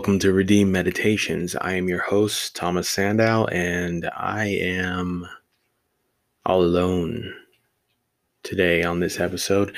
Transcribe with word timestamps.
Welcome 0.00 0.18
to 0.20 0.32
Redeem 0.32 0.72
Meditations. 0.72 1.54
I 1.54 1.74
am 1.74 1.86
your 1.86 2.00
host, 2.00 2.56
Thomas 2.56 2.88
Sandow, 2.88 3.44
and 3.48 4.08
I 4.16 4.46
am 4.46 5.28
all 6.46 6.62
alone 6.62 7.34
today 8.42 8.82
on 8.82 9.00
this 9.00 9.20
episode. 9.20 9.76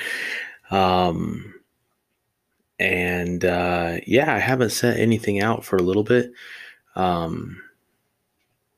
Um, 0.71 1.53
and 2.79 3.43
uh, 3.43 3.97
yeah, 4.07 4.33
I 4.33 4.39
haven't 4.39 4.69
sent 4.69 4.97
anything 4.97 5.41
out 5.41 5.65
for 5.65 5.75
a 5.75 5.83
little 5.83 6.05
bit. 6.05 6.31
Um, 6.95 7.61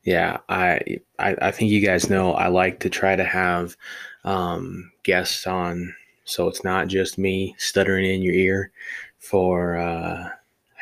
yeah, 0.02 0.38
I, 0.48 0.98
I 1.20 1.36
I 1.40 1.50
think 1.52 1.70
you 1.70 1.80
guys 1.80 2.10
know 2.10 2.32
I 2.32 2.48
like 2.48 2.80
to 2.80 2.90
try 2.90 3.14
to 3.14 3.24
have 3.24 3.76
um, 4.24 4.90
guests 5.04 5.46
on, 5.46 5.94
so 6.24 6.48
it's 6.48 6.64
not 6.64 6.88
just 6.88 7.18
me 7.18 7.54
stuttering 7.56 8.04
in 8.04 8.22
your 8.22 8.34
ear 8.34 8.72
for. 9.20 9.76
Uh, 9.76 10.30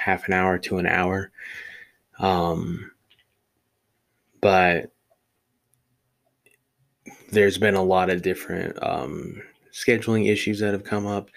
half 0.04 0.28
an 0.28 0.34
hour 0.34 0.58
to 0.58 0.76
an 0.76 0.86
hour. 0.86 1.30
Um, 2.18 2.90
but 4.42 4.90
there's 7.32 7.56
been 7.56 7.74
a 7.74 7.82
lot 7.82 8.10
of 8.10 8.20
different 8.20 8.80
um, 8.82 9.42
scheduling 9.72 10.30
issues 10.30 10.60
that 10.60 10.72
have 10.72 10.84
come 10.84 11.06
up 11.06 11.30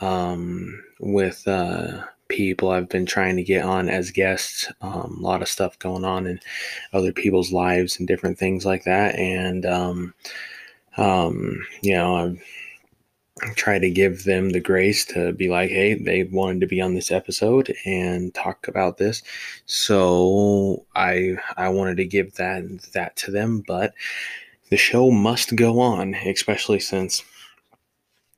um, 0.00 0.82
with 1.00 1.46
uh, 1.46 2.02
people 2.28 2.70
I've 2.70 2.88
been 2.88 3.04
trying 3.04 3.36
to 3.36 3.42
get 3.42 3.64
on 3.64 3.90
as 3.90 4.10
guests. 4.10 4.72
Um, 4.80 5.18
a 5.20 5.22
lot 5.22 5.42
of 5.42 5.48
stuff 5.48 5.78
going 5.78 6.04
on 6.04 6.26
in 6.26 6.40
other 6.94 7.12
people's 7.12 7.52
lives 7.52 7.98
and 7.98 8.08
different 8.08 8.38
things 8.38 8.64
like 8.64 8.84
that. 8.84 9.16
And, 9.16 9.66
um, 9.66 10.14
um, 10.96 11.66
you 11.82 11.92
know, 11.92 12.16
I've 12.16 12.42
try 13.54 13.78
to 13.78 13.90
give 13.90 14.24
them 14.24 14.50
the 14.50 14.60
grace 14.60 15.04
to 15.06 15.32
be 15.32 15.48
like, 15.48 15.70
hey, 15.70 15.94
they 15.94 16.24
wanted 16.24 16.60
to 16.60 16.66
be 16.66 16.80
on 16.80 16.94
this 16.94 17.10
episode 17.10 17.74
and 17.84 18.34
talk 18.34 18.68
about 18.68 18.98
this. 18.98 19.22
So 19.66 20.84
I 20.94 21.36
I 21.56 21.68
wanted 21.68 21.96
to 21.98 22.04
give 22.04 22.34
that 22.34 22.64
that 22.94 23.16
to 23.16 23.30
them, 23.30 23.62
but 23.66 23.94
the 24.70 24.76
show 24.76 25.10
must 25.10 25.56
go 25.56 25.80
on, 25.80 26.14
especially 26.14 26.80
since 26.80 27.22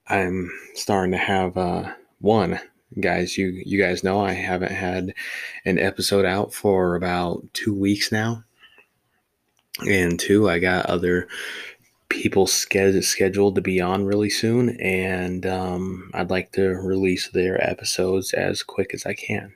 I'm 0.09 0.51
starting 0.75 1.13
to 1.13 1.19
have 1.19 1.57
uh, 1.57 1.93
one 2.21 2.61
guys 2.99 3.39
you 3.39 3.49
you 3.65 3.81
guys 3.81 4.03
know 4.03 4.21
I 4.21 4.33
haven't 4.33 4.73
had 4.73 5.15
an 5.65 5.79
episode 5.79 6.25
out 6.25 6.53
for 6.53 6.97
about 6.97 7.45
2 7.55 7.73
weeks 7.75 8.11
now. 8.11 8.45
And 9.89 10.19
two, 10.21 10.49
I 10.51 10.59
got 10.59 10.87
other 10.87 11.29
people 12.11 12.47
scheduled 12.47 13.55
to 13.55 13.61
be 13.63 13.81
on 13.81 14.05
really 14.05 14.29
soon, 14.29 14.79
and 14.81 15.47
um, 15.47 16.11
I'd 16.13 16.31
like 16.31 16.53
to 16.53 16.69
release 16.69 17.29
their 17.29 17.65
episodes 17.67 18.35
as 18.35 18.63
quick 18.63 18.93
as 18.93 19.07
I 19.07 19.15
can. 19.15 19.55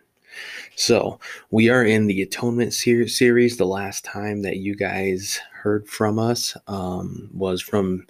So, 0.74 1.20
we 1.50 1.68
are 1.68 1.84
in 1.84 2.06
the 2.06 2.22
Atonement 2.22 2.72
ser- 2.72 3.06
series. 3.06 3.56
The 3.56 3.66
last 3.66 4.04
time 4.04 4.42
that 4.42 4.56
you 4.56 4.74
guys 4.74 5.40
heard 5.52 5.86
from 5.88 6.18
us 6.18 6.56
um, 6.66 7.28
was 7.32 7.60
from 7.60 8.06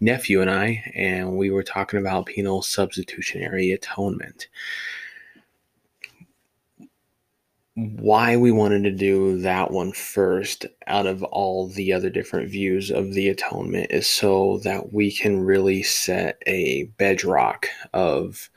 Nephew 0.00 0.40
and 0.40 0.50
I, 0.50 0.82
and 0.94 1.36
we 1.36 1.50
were 1.50 1.62
talking 1.62 2.00
about 2.00 2.26
penal 2.26 2.62
substitutionary 2.62 3.72
atonement 3.72 4.48
why 7.78 8.36
we 8.36 8.50
wanted 8.50 8.82
to 8.82 8.90
do 8.90 9.38
that 9.38 9.70
one 9.70 9.92
first 9.92 10.66
out 10.88 11.06
of 11.06 11.22
all 11.22 11.68
the 11.68 11.92
other 11.92 12.10
different 12.10 12.50
views 12.50 12.90
of 12.90 13.12
the 13.12 13.28
atonement 13.28 13.86
is 13.90 14.08
so 14.08 14.58
that 14.64 14.92
we 14.92 15.12
can 15.12 15.38
really 15.38 15.84
set 15.84 16.42
a 16.48 16.84
bedrock 16.98 17.68
of 17.94 18.50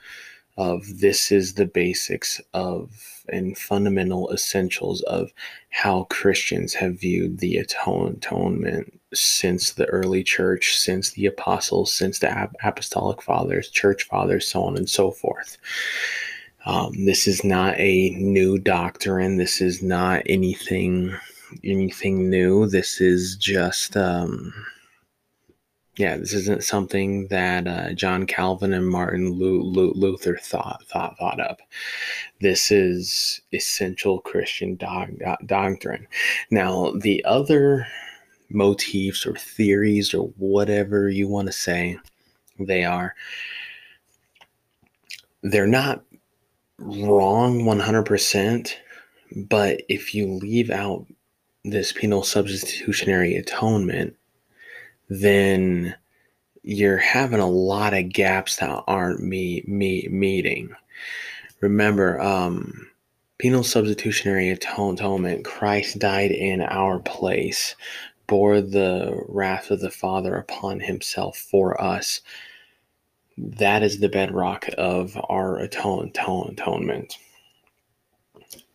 of 0.58 0.98
this 0.98 1.30
is 1.30 1.54
the 1.54 1.66
basics 1.66 2.40
of 2.52 2.90
and 3.28 3.56
fundamental 3.56 4.28
essentials 4.32 5.02
of 5.02 5.30
how 5.70 6.04
Christians 6.10 6.74
have 6.74 7.00
viewed 7.00 7.38
the 7.38 7.56
atonement 7.56 9.00
since 9.14 9.72
the 9.72 9.86
early 9.86 10.24
church, 10.24 10.76
since 10.76 11.10
the 11.10 11.26
apostles, 11.26 11.92
since 11.92 12.18
the 12.18 12.50
apostolic 12.64 13.22
fathers, 13.22 13.70
church 13.70 14.02
fathers, 14.02 14.48
so 14.48 14.64
on 14.64 14.76
and 14.76 14.90
so 14.90 15.10
forth. 15.12 15.56
Um, 16.64 17.04
this 17.04 17.26
is 17.26 17.44
not 17.44 17.78
a 17.78 18.10
new 18.10 18.58
doctrine. 18.58 19.36
This 19.36 19.60
is 19.60 19.82
not 19.82 20.22
anything 20.26 21.16
anything 21.64 22.30
new. 22.30 22.66
This 22.66 23.00
is 23.00 23.36
just 23.36 23.96
um, 23.96 24.52
yeah. 25.96 26.16
This 26.16 26.32
isn't 26.32 26.64
something 26.64 27.26
that 27.28 27.66
uh, 27.66 27.92
John 27.94 28.26
Calvin 28.26 28.72
and 28.72 28.88
Martin 28.88 29.32
Luther 29.32 30.36
thought 30.36 30.82
thought 30.84 31.18
thought 31.18 31.40
up. 31.40 31.60
This 32.40 32.70
is 32.70 33.40
essential 33.52 34.20
Christian 34.20 34.76
doctrine. 34.76 36.06
Now 36.50 36.92
the 36.92 37.24
other 37.24 37.86
motifs 38.50 39.26
or 39.26 39.34
theories 39.34 40.14
or 40.14 40.28
whatever 40.36 41.08
you 41.08 41.26
want 41.26 41.46
to 41.46 41.52
say 41.52 41.98
they 42.58 42.84
are 42.84 43.14
they're 45.42 45.66
not 45.66 46.04
wrong 46.78 47.62
100%, 47.62 48.74
but 49.48 49.82
if 49.88 50.14
you 50.14 50.26
leave 50.26 50.70
out 50.70 51.06
this 51.64 51.92
penal 51.92 52.22
substitutionary 52.22 53.36
atonement, 53.36 54.16
then 55.08 55.94
you're 56.62 56.98
having 56.98 57.40
a 57.40 57.48
lot 57.48 57.94
of 57.94 58.12
gaps 58.12 58.56
that 58.56 58.84
aren't 58.86 59.22
me, 59.22 59.64
me 59.66 60.06
meeting. 60.10 60.74
Remember, 61.60 62.20
um, 62.20 62.88
penal 63.38 63.64
substitutionary 63.64 64.50
atonement, 64.50 65.44
Christ 65.44 65.98
died 65.98 66.30
in 66.30 66.60
our 66.60 66.98
place, 67.00 67.74
bore 68.26 68.60
the 68.60 69.24
wrath 69.28 69.70
of 69.70 69.80
the 69.80 69.90
Father 69.90 70.36
upon 70.36 70.80
himself 70.80 71.36
for 71.36 71.80
us 71.80 72.20
that 73.36 73.82
is 73.82 73.98
the 73.98 74.08
bedrock 74.08 74.68
of 74.76 75.18
our 75.28 75.58
atone, 75.58 76.08
atone, 76.08 76.50
atonement. 76.52 77.16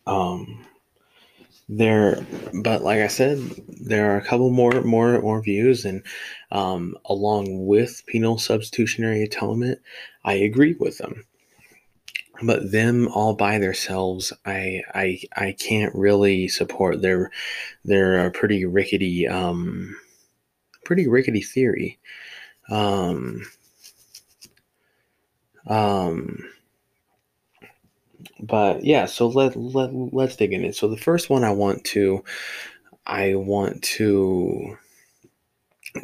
Um, 0.06 0.64
there, 1.68 2.24
but 2.54 2.82
like 2.82 3.00
I 3.00 3.08
said, 3.08 3.38
there 3.68 4.12
are 4.12 4.16
a 4.16 4.24
couple 4.24 4.50
more, 4.50 4.80
more, 4.82 5.20
more 5.20 5.42
views, 5.42 5.84
and 5.84 6.02
um, 6.50 6.96
along 7.04 7.66
with 7.66 8.04
penal 8.06 8.38
substitutionary 8.38 9.22
atonement, 9.22 9.78
I 10.24 10.34
agree 10.34 10.74
with 10.78 10.98
them. 10.98 11.24
But 12.40 12.70
them 12.70 13.08
all 13.08 13.34
by 13.34 13.58
themselves, 13.58 14.32
I, 14.46 14.82
I, 14.94 15.20
I 15.36 15.52
can't 15.58 15.94
really 15.94 16.48
support. 16.48 17.02
They're, 17.02 17.30
they're 17.84 18.26
a 18.26 18.30
pretty 18.30 18.64
rickety, 18.64 19.26
um, 19.26 19.96
pretty 20.84 21.08
rickety 21.08 21.42
theory. 21.42 21.98
Um, 22.70 23.42
um, 25.68 26.38
but 28.40 28.84
yeah, 28.84 29.06
so 29.06 29.28
let, 29.28 29.56
let 29.56 29.90
let's 29.92 30.36
dig 30.36 30.52
in 30.52 30.64
it. 30.64 30.76
So 30.76 30.88
the 30.88 30.96
first 30.96 31.30
one 31.30 31.44
I 31.44 31.50
want 31.50 31.84
to 31.86 32.24
I 33.06 33.34
want 33.34 33.82
to 33.82 34.76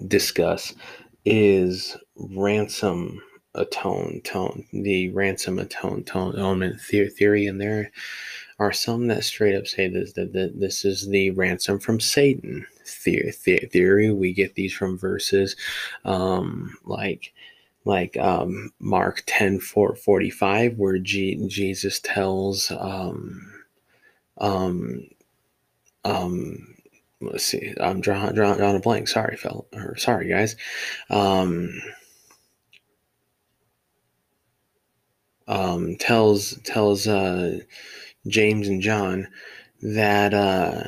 discuss 0.09 0.75
is 1.25 1.97
ransom 2.17 3.21
atone 3.55 4.21
tone 4.25 4.67
the 4.73 5.09
ransom 5.11 5.59
atone 5.59 6.03
tone 6.03 6.37
element 6.37 6.81
theory 6.81 7.47
and 7.47 7.61
there 7.61 7.91
are 8.59 8.73
some 8.73 9.07
that 9.07 9.23
straight 9.23 9.55
up 9.55 9.67
say 9.67 9.89
this 9.89 10.13
that, 10.15 10.33
that 10.33 10.59
this 10.59 10.85
is 10.85 11.07
the 11.09 11.31
ransom 11.31 11.79
from 11.79 12.01
satan 12.01 12.67
theory, 12.85 13.31
theory 13.31 14.11
we 14.11 14.33
get 14.33 14.55
these 14.57 14.73
from 14.73 14.99
verses 14.99 15.55
um 16.05 16.77
like 16.85 17.33
like 17.85 18.17
um, 18.17 18.73
Mark 18.81 19.23
10 19.27 19.61
4, 19.61 19.97
45, 19.97 20.79
where 20.79 20.99
G- 20.99 21.47
Jesus 21.49 22.01
tells, 22.01 22.71
um, 22.71 23.53
um, 24.39 25.07
um, 26.05 26.75
let's 27.21 27.45
see, 27.45 27.75
I'm 27.81 28.01
drawing, 28.01 28.35
drawing, 28.35 28.59
drawing 28.59 28.77
a 28.77 28.81
blank. 28.81 29.09
Sorry, 29.09 29.37
fell, 29.37 29.67
or 29.73 29.97
sorry, 29.97 30.29
guys. 30.29 30.57
Um, 31.11 31.81
um, 35.47 35.97
tells 35.97 36.59
tells 36.65 37.07
uh, 37.07 37.59
James 38.27 38.69
and 38.69 38.81
John 38.81 39.29
that 39.83 40.33
uh, 40.33 40.85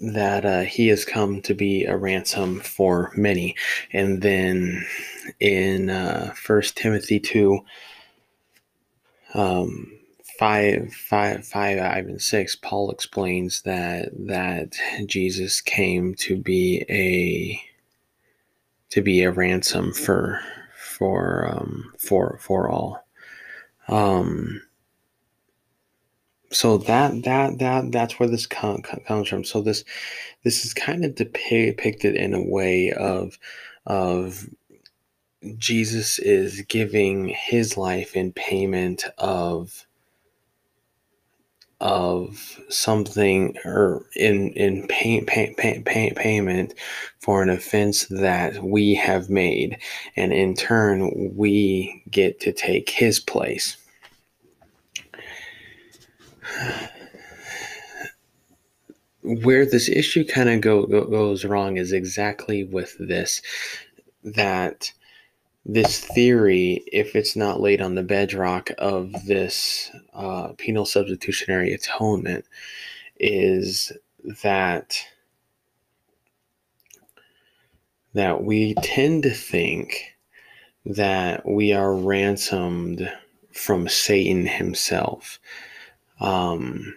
that 0.00 0.44
uh, 0.44 0.62
he 0.62 0.88
has 0.88 1.04
come 1.04 1.40
to 1.42 1.54
be 1.54 1.84
a 1.84 1.96
ransom 1.96 2.60
for 2.60 3.12
many. 3.16 3.56
And 3.92 4.22
then 4.22 4.86
in 5.40 5.90
uh, 5.90 6.32
First 6.36 6.76
Timothy 6.76 7.18
2, 7.20 7.60
um, 9.34 9.92
5, 10.38 10.92
5, 10.92 11.46
5, 11.46 11.78
5 11.78 12.06
and 12.06 12.22
6, 12.22 12.56
Paul 12.56 12.90
explains 12.90 13.62
that 13.62 14.10
that 14.26 14.74
Jesus 15.06 15.60
came 15.60 16.14
to 16.16 16.36
be 16.36 16.84
a 16.88 17.60
to 18.90 19.02
be 19.02 19.22
a 19.22 19.30
ransom 19.30 19.92
for 19.92 20.40
for 20.76 21.48
um, 21.50 21.92
for 21.98 22.38
for 22.40 22.68
all. 22.70 23.04
Um, 23.88 24.62
so 26.50 26.78
that 26.78 27.24
that 27.24 27.58
that 27.58 27.92
that's 27.92 28.18
where 28.18 28.28
this 28.28 28.46
com- 28.46 28.82
comes 28.82 29.28
from. 29.28 29.44
So 29.44 29.60
this 29.60 29.84
this 30.44 30.64
is 30.64 30.74
kind 30.74 31.04
of 31.04 31.14
depicted 31.14 32.14
in 32.14 32.34
a 32.34 32.42
way 32.42 32.92
of 32.92 33.38
of 33.86 34.48
Jesus 35.56 36.18
is 36.18 36.62
giving 36.62 37.28
his 37.28 37.76
life 37.76 38.16
in 38.16 38.32
payment 38.32 39.04
of 39.18 39.86
of 41.80 42.60
something 42.68 43.56
or 43.64 44.04
in 44.16 44.48
in 44.54 44.86
pay, 44.88 45.20
pay, 45.20 45.54
pay, 45.56 45.80
pay, 45.82 46.12
payment 46.12 46.74
for 47.20 47.40
an 47.40 47.48
offense 47.48 48.06
that 48.06 48.64
we 48.64 48.94
have 48.94 49.30
made 49.30 49.78
and 50.16 50.32
in 50.32 50.56
turn 50.56 51.36
we 51.36 52.02
get 52.10 52.40
to 52.40 52.52
take 52.52 52.90
his 52.90 53.20
place 53.20 53.76
where 59.22 59.66
this 59.66 59.88
issue 59.88 60.24
kind 60.24 60.48
of 60.48 60.60
go, 60.60 60.86
go, 60.86 61.04
goes 61.04 61.44
wrong 61.44 61.76
is 61.76 61.92
exactly 61.92 62.64
with 62.64 62.96
this 62.98 63.42
that 64.24 64.92
this 65.66 66.00
theory, 66.00 66.82
if 66.86 67.14
it's 67.14 67.36
not 67.36 67.60
laid 67.60 67.82
on 67.82 67.94
the 67.94 68.02
bedrock 68.02 68.70
of 68.78 69.12
this 69.26 69.90
uh, 70.14 70.52
penal 70.56 70.86
substitutionary 70.86 71.74
atonement, 71.74 72.46
is 73.20 73.92
that 74.42 74.98
that 78.14 78.42
we 78.42 78.74
tend 78.82 79.22
to 79.22 79.30
think 79.30 80.14
that 80.86 81.46
we 81.46 81.72
are 81.72 81.94
ransomed 81.94 83.12
from 83.52 83.88
Satan 83.88 84.46
himself. 84.46 85.38
Um, 86.20 86.94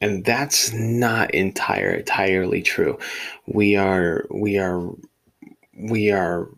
and 0.00 0.24
that's 0.24 0.72
not 0.72 1.34
entire 1.34 1.90
entirely 1.90 2.62
true. 2.62 2.98
We 3.46 3.76
are 3.76 4.26
we 4.30 4.58
are 4.58 4.90
we 5.76 6.10
are 6.10 6.48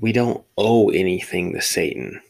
we 0.00 0.12
don't 0.12 0.44
owe 0.58 0.88
anything 0.90 1.52
to 1.52 1.60
Satan. 1.60 2.20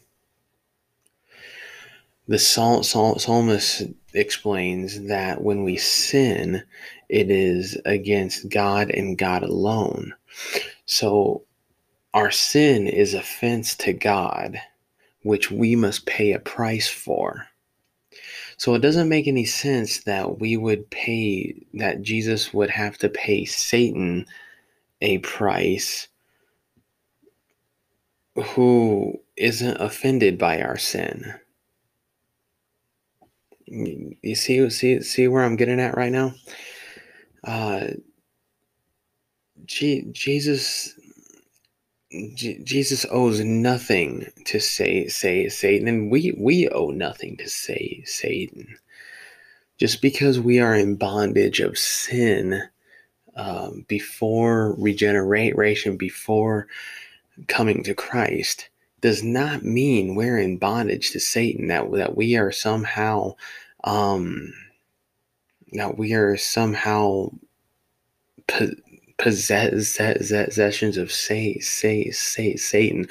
The 2.27 2.37
psal- 2.37 2.79
psal- 2.79 3.19
psalmist 3.19 3.83
explains 4.13 5.07
that 5.07 5.41
when 5.41 5.63
we 5.63 5.77
sin, 5.77 6.63
it 7.09 7.29
is 7.29 7.77
against 7.85 8.49
God 8.49 8.89
and 8.89 9.17
God 9.17 9.43
alone. 9.43 10.13
So 10.85 11.43
our 12.13 12.31
sin 12.31 12.87
is 12.87 13.13
offense 13.13 13.75
to 13.77 13.93
God, 13.93 14.59
which 15.25 15.51
we 15.51 15.75
must 15.75 16.05
pay 16.05 16.33
a 16.33 16.39
price 16.39 16.87
for. 16.87 17.47
So 18.57 18.75
it 18.75 18.79
doesn't 18.79 19.09
make 19.09 19.27
any 19.27 19.45
sense 19.45 20.03
that 20.03 20.39
we 20.39 20.55
would 20.55 20.89
pay, 20.91 21.55
that 21.73 22.03
Jesus 22.03 22.53
would 22.53 22.69
have 22.69 22.97
to 22.99 23.09
pay 23.09 23.45
Satan 23.45 24.27
a 25.01 25.17
price 25.19 26.07
who 28.35 29.19
isn't 29.35 29.77
offended 29.81 30.37
by 30.37 30.61
our 30.61 30.77
sin. 30.77 31.33
You 33.65 34.35
see, 34.35 34.69
see, 34.69 35.01
see 35.01 35.27
where 35.27 35.43
I'm 35.43 35.55
getting 35.55 35.79
at 35.79 35.97
right 35.97 36.11
now. 36.11 36.35
Uh, 37.43 37.87
G- 39.65 40.07
Jesus, 40.11 40.94
G- 42.35 42.59
Jesus 42.63 43.05
owes 43.11 43.41
nothing 43.41 44.31
to 44.45 44.59
say 44.59 45.07
say 45.07 45.49
Satan, 45.49 45.87
and 45.87 46.11
we 46.11 46.33
we 46.37 46.69
owe 46.69 46.89
nothing 46.89 47.37
to 47.37 47.49
say 47.49 48.03
Satan. 48.05 48.77
Just 49.77 50.01
because 50.01 50.39
we 50.39 50.59
are 50.59 50.75
in 50.75 50.95
bondage 50.95 51.59
of 51.59 51.77
sin 51.77 52.63
um, 53.35 53.85
before 53.87 54.75
regeneration, 54.77 55.97
before 55.97 56.67
coming 57.47 57.83
to 57.83 57.93
Christ 57.93 58.69
does 59.01 59.23
not 59.23 59.63
mean 59.63 60.15
we're 60.15 60.39
in 60.39 60.57
bondage 60.57 61.11
to 61.11 61.19
Satan, 61.19 61.67
that, 61.67 61.91
that 61.91 62.15
we 62.15 62.37
are 62.37 62.51
somehow, 62.51 63.35
um, 63.83 64.53
that 65.73 65.97
we 65.97 66.13
are 66.13 66.37
somehow 66.37 67.29
possessions 69.17 70.97
of 70.97 71.11
say, 71.11 71.59
say, 71.59 72.11
say, 72.11 72.55
Satan. 72.55 73.07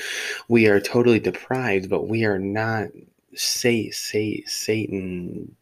We 0.48 0.66
are 0.66 0.80
totally 0.80 1.20
deprived, 1.20 1.88
but 1.88 2.08
we 2.08 2.24
are 2.24 2.38
not 2.38 2.88
say, 3.34 3.90
say, 3.90 4.42
Satan 4.46 5.56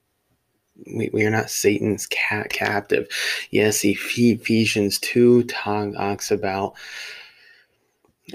we, 0.87 1.11
we 1.12 1.25
are 1.25 1.31
not 1.31 1.50
Satan's 1.50 2.06
cat 2.06 2.50
captive. 2.50 3.09
Yes, 3.50 3.85
Ephesians 3.85 4.99
2 4.99 5.44
talks 5.44 6.31
about 6.31 6.75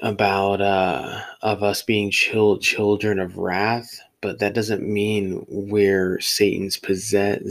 about 0.01 0.61
uh, 0.61 1.21
of 1.41 1.63
us 1.63 1.81
being 1.81 2.11
child, 2.11 2.61
children 2.61 3.19
of 3.19 3.37
wrath, 3.37 3.99
but 4.21 4.39
that 4.39 4.55
doesn't 4.55 4.81
mean 4.81 5.45
we're 5.47 6.19
Satan's 6.19 6.77
possession. 6.77 7.43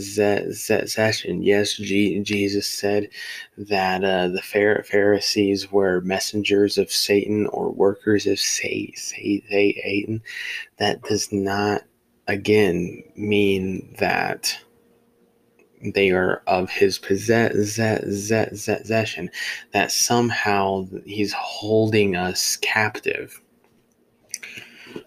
Yes, 1.43 1.75
G- 1.75 2.21
Jesus 2.21 2.67
said 2.67 3.09
that 3.57 4.03
uh, 4.03 4.29
the 4.29 4.43
Pharisees 4.43 5.71
were 5.71 6.01
messengers 6.01 6.77
of 6.77 6.91
Satan 6.91 7.47
or 7.49 7.71
workers 7.71 8.27
of 8.27 8.41
Satan. 8.41 10.23
That 10.79 11.03
does 11.03 11.33
not, 11.33 11.83
again, 12.27 13.05
mean 13.15 13.95
that 13.99 14.59
they 15.95 16.11
are 16.11 16.43
of 16.49 16.69
his 16.71 16.99
possession, 16.99 17.71
that 19.73 19.93
somehow 19.93 20.89
he's 21.05 21.33
holding 21.33 22.17
us 22.17 22.57
captive. 22.57 23.41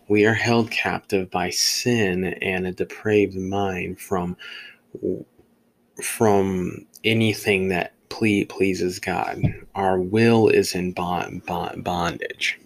We 0.07 0.25
are 0.25 0.33
held 0.33 0.71
captive 0.71 1.29
by 1.29 1.49
sin 1.49 2.25
and 2.25 2.67
a 2.67 2.71
depraved 2.71 3.35
mind 3.35 3.99
from 3.99 4.37
from 6.03 6.85
anything 7.03 7.69
that 7.69 7.93
ple- 8.09 8.45
pleases 8.47 8.99
God. 8.99 9.41
Our 9.75 9.99
will 9.99 10.47
is 10.47 10.75
in 10.75 10.93
bond, 10.93 11.45
bond, 11.45 11.83
bondage. 11.83 12.59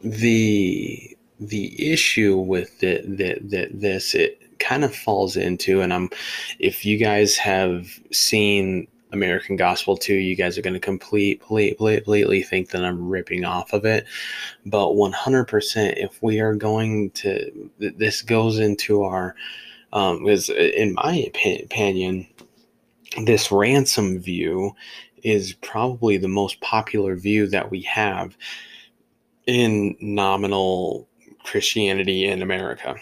The 0.00 1.16
the 1.40 1.92
issue 1.92 2.36
with 2.36 2.78
the, 2.80 3.02
the, 3.02 3.38
the, 3.40 3.68
this 3.72 4.14
it 4.14 4.40
kind 4.60 4.84
of 4.84 4.94
falls 4.94 5.36
into 5.36 5.80
and 5.80 5.92
i'm 5.92 6.08
if 6.60 6.84
you 6.84 6.96
guys 6.96 7.36
have 7.36 7.98
seen 8.12 8.86
american 9.12 9.56
gospel 9.56 9.96
2 9.96 10.14
you 10.14 10.34
guys 10.34 10.58
are 10.58 10.62
going 10.62 10.74
to 10.74 10.80
complete, 10.80 11.40
completely 11.40 12.42
think 12.42 12.70
that 12.70 12.84
i'm 12.84 13.08
ripping 13.08 13.44
off 13.44 13.72
of 13.72 13.84
it. 13.84 14.06
But 14.66 14.88
100% 14.88 15.94
if 15.96 16.22
we 16.22 16.40
are 16.40 16.54
going 16.54 17.10
to 17.12 17.70
this 17.78 18.22
goes 18.22 18.58
into 18.58 19.02
our 19.02 19.34
um 19.92 20.26
is 20.26 20.48
in 20.48 20.94
my 20.94 21.16
opinion 21.16 22.26
this 23.24 23.52
ransom 23.52 24.18
view 24.18 24.74
is 25.22 25.54
probably 25.54 26.16
the 26.18 26.28
most 26.28 26.60
popular 26.60 27.16
view 27.16 27.46
that 27.48 27.70
we 27.70 27.80
have 27.82 28.36
in 29.46 29.96
nominal 30.00 31.08
Christianity 31.42 32.26
in 32.26 32.42
America. 32.42 32.96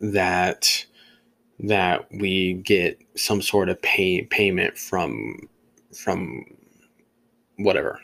That 0.00 0.86
that 1.60 2.06
we 2.12 2.54
get 2.54 2.98
some 3.16 3.40
sort 3.40 3.68
of 3.68 3.80
pay 3.82 4.22
payment 4.22 4.76
from 4.76 5.48
from 5.92 6.44
whatever 7.56 8.00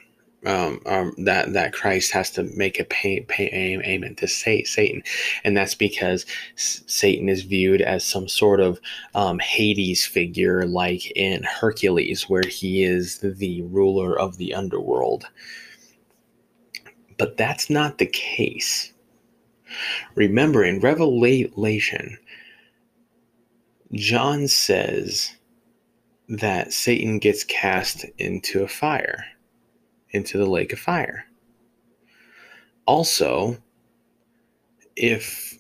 um, 0.47 0.81
um, 0.87 1.13
that 1.19 1.53
that 1.53 1.73
Christ 1.73 2.13
has 2.13 2.31
to 2.33 2.45
make 2.57 2.81
a 2.81 2.85
pay, 2.85 3.21
pay 3.21 3.79
payment 3.83 4.19
to 4.19 4.29
say 4.29 4.63
Satan, 4.65 5.03
and 5.45 5.57
that's 5.57 5.75
because 5.75 6.25
Satan 6.57 7.29
is 7.29 7.43
viewed 7.43 7.83
as 7.83 8.05
some 8.05 8.29
sort 8.29 8.61
of 8.61 8.81
um, 9.15 9.39
Hades 9.39 10.07
figure, 10.07 10.67
like 10.67 11.11
in 11.15 11.43
Hercules, 11.43 12.29
where 12.29 12.47
he 12.49 12.83
is 12.83 13.19
the 13.19 13.63
ruler 13.63 14.19
of 14.19 14.39
the 14.39 14.55
underworld. 14.55 15.27
But 17.19 17.37
that's 17.37 17.69
not 17.69 17.99
the 17.99 18.07
case. 18.07 18.93
Remember, 20.15 20.65
in 20.65 20.81
Revelation, 20.81 22.19
John 23.93 24.47
says 24.49 25.35
that 26.29 26.73
Satan 26.73 27.19
gets 27.19 27.43
cast 27.45 28.05
into 28.19 28.63
a 28.63 28.69
fire, 28.69 29.25
into 30.11 30.39
the 30.39 30.47
lake 30.47 30.73
of 30.73 30.79
fire. 30.79 31.25
Also, 32.87 33.57
if 34.97 35.59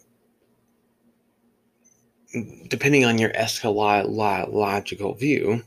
depending 2.68 3.04
on 3.04 3.18
your 3.18 3.30
eschatological 3.30 5.18
view, 5.18 5.62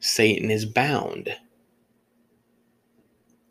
Satan 0.00 0.50
is 0.50 0.64
bound 0.64 1.36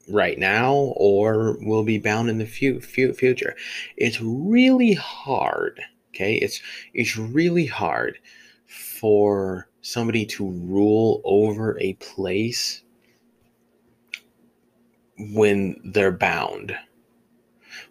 right 0.09 0.37
now 0.37 0.73
or 0.73 1.57
will 1.61 1.83
be 1.83 1.97
bound 1.97 2.29
in 2.29 2.37
the 2.37 2.45
fu- 2.45 2.79
fu- 2.79 3.13
future. 3.13 3.55
It's 3.97 4.21
really 4.21 4.93
hard. 4.93 5.81
Okay, 6.15 6.35
it's 6.35 6.61
it's 6.93 7.17
really 7.17 7.65
hard 7.65 8.19
for 8.67 9.67
somebody 9.81 10.25
to 10.25 10.49
rule 10.49 11.21
over 11.25 11.77
a 11.79 11.93
place 11.95 12.83
when 15.17 15.75
they're 15.83 16.13
bound. 16.13 16.73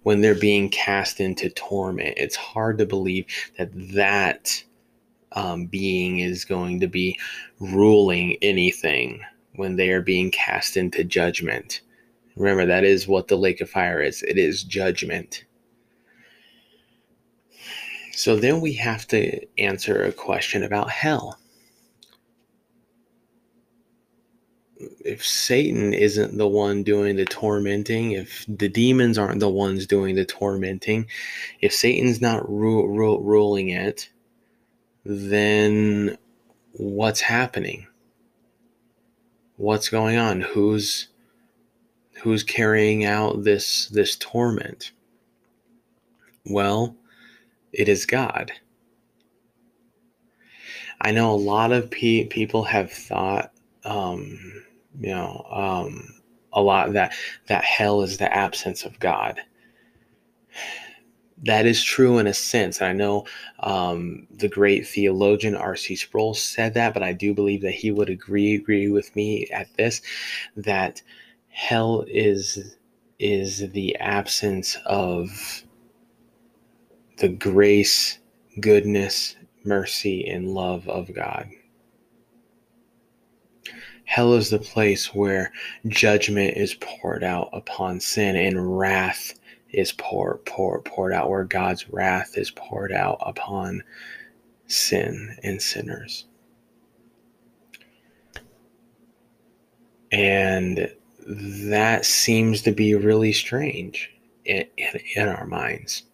When 0.04 0.22
they're 0.22 0.34
being 0.34 0.70
cast 0.70 1.20
into 1.20 1.50
torment. 1.50 2.14
It's 2.16 2.36
hard 2.36 2.78
to 2.78 2.86
believe 2.86 3.26
that 3.58 3.70
that 3.92 4.64
um, 5.32 5.66
being 5.66 6.20
is 6.20 6.46
going 6.46 6.80
to 6.80 6.88
be 6.88 7.18
ruling 7.60 8.38
anything 8.40 9.20
when 9.56 9.76
they 9.76 9.90
are 9.90 10.00
being 10.00 10.30
cast 10.30 10.78
into 10.78 11.04
judgment. 11.04 11.82
Remember 12.36 12.64
that 12.64 12.84
is 12.84 13.06
what 13.06 13.28
the 13.28 13.36
lake 13.36 13.60
of 13.60 13.68
fire 13.68 14.00
is. 14.00 14.22
It 14.22 14.38
is 14.38 14.64
judgment 14.64 15.44
so 18.16 18.36
then 18.36 18.60
we 18.60 18.72
have 18.74 19.06
to 19.08 19.40
answer 19.58 20.04
a 20.04 20.12
question 20.12 20.62
about 20.62 20.90
hell 20.90 21.38
if 25.00 25.24
Satan 25.24 25.92
isn't 25.92 26.36
the 26.36 26.48
one 26.48 26.82
doing 26.82 27.16
the 27.16 27.24
tormenting, 27.24 28.12
if 28.12 28.44
the 28.48 28.68
demons 28.68 29.18
aren't 29.18 29.40
the 29.40 29.48
ones 29.48 29.86
doing 29.86 30.14
the 30.14 30.24
tormenting, 30.24 31.06
if 31.60 31.72
Satan's 31.72 32.20
not 32.20 32.48
ru- 32.48 32.86
ru- 32.86 33.20
ruling 33.20 33.68
it, 33.68 34.08
then 35.04 36.16
what's 36.72 37.20
happening? 37.20 37.86
What's 39.56 39.88
going 39.88 40.16
on? 40.16 40.40
Who's 40.40 41.08
who's 42.22 42.42
carrying 42.42 43.04
out 43.04 43.44
this 43.44 43.88
this 43.88 44.16
torment? 44.16 44.92
Well, 46.46 46.96
it 47.76 47.88
is 47.88 48.06
God. 48.06 48.52
I 51.00 51.10
know 51.10 51.32
a 51.32 51.36
lot 51.36 51.72
of 51.72 51.90
pe- 51.90 52.26
people 52.26 52.64
have 52.64 52.90
thought 52.92 53.52
um, 53.84 54.64
you 54.98 55.08
know 55.10 55.46
um, 55.50 56.14
a 56.52 56.62
lot 56.62 56.92
that 56.92 57.14
that 57.46 57.64
hell 57.64 58.02
is 58.02 58.18
the 58.18 58.32
absence 58.34 58.84
of 58.84 58.98
god 58.98 59.40
that 61.42 61.66
is 61.66 61.82
true 61.82 62.18
in 62.18 62.26
a 62.26 62.34
sense 62.34 62.80
and 62.80 62.88
i 62.88 62.92
know 62.92 63.24
um, 63.60 64.26
the 64.30 64.48
great 64.48 64.86
theologian 64.86 65.54
rc 65.54 65.98
sproul 65.98 66.32
said 66.34 66.74
that 66.74 66.94
but 66.94 67.02
i 67.02 67.12
do 67.12 67.34
believe 67.34 67.62
that 67.62 67.72
he 67.74 67.90
would 67.90 68.08
agree 68.08 68.54
agree 68.54 68.88
with 68.88 69.14
me 69.16 69.46
at 69.52 69.68
this 69.76 70.00
that 70.56 71.02
hell 71.48 72.04
is 72.08 72.76
is 73.18 73.70
the 73.72 73.96
absence 73.96 74.76
of 74.86 75.64
the 77.18 77.28
grace 77.28 78.18
goodness 78.60 79.36
mercy 79.64 80.26
and 80.28 80.54
love 80.54 80.88
of 80.88 81.12
god 81.14 81.48
Hell 84.06 84.34
is 84.34 84.50
the 84.50 84.58
place 84.58 85.14
where 85.14 85.52
judgment 85.88 86.56
is 86.56 86.74
poured 86.74 87.24
out 87.24 87.48
upon 87.52 88.00
sin 88.00 88.36
and 88.36 88.78
wrath 88.78 89.34
is 89.70 89.92
poured, 89.92 90.44
poured, 90.44 90.84
poured 90.84 91.12
out, 91.12 91.28
where 91.28 91.44
God's 91.44 91.90
wrath 91.90 92.36
is 92.38 92.50
poured 92.50 92.92
out 92.92 93.18
upon 93.20 93.82
sin 94.66 95.36
and 95.42 95.60
sinners. 95.60 96.26
And 100.12 100.94
that 101.26 102.04
seems 102.04 102.62
to 102.62 102.72
be 102.72 102.94
really 102.94 103.32
strange 103.32 104.10
in, 104.44 104.66
in, 104.76 105.00
in 105.16 105.28
our 105.28 105.46
minds 105.46 106.04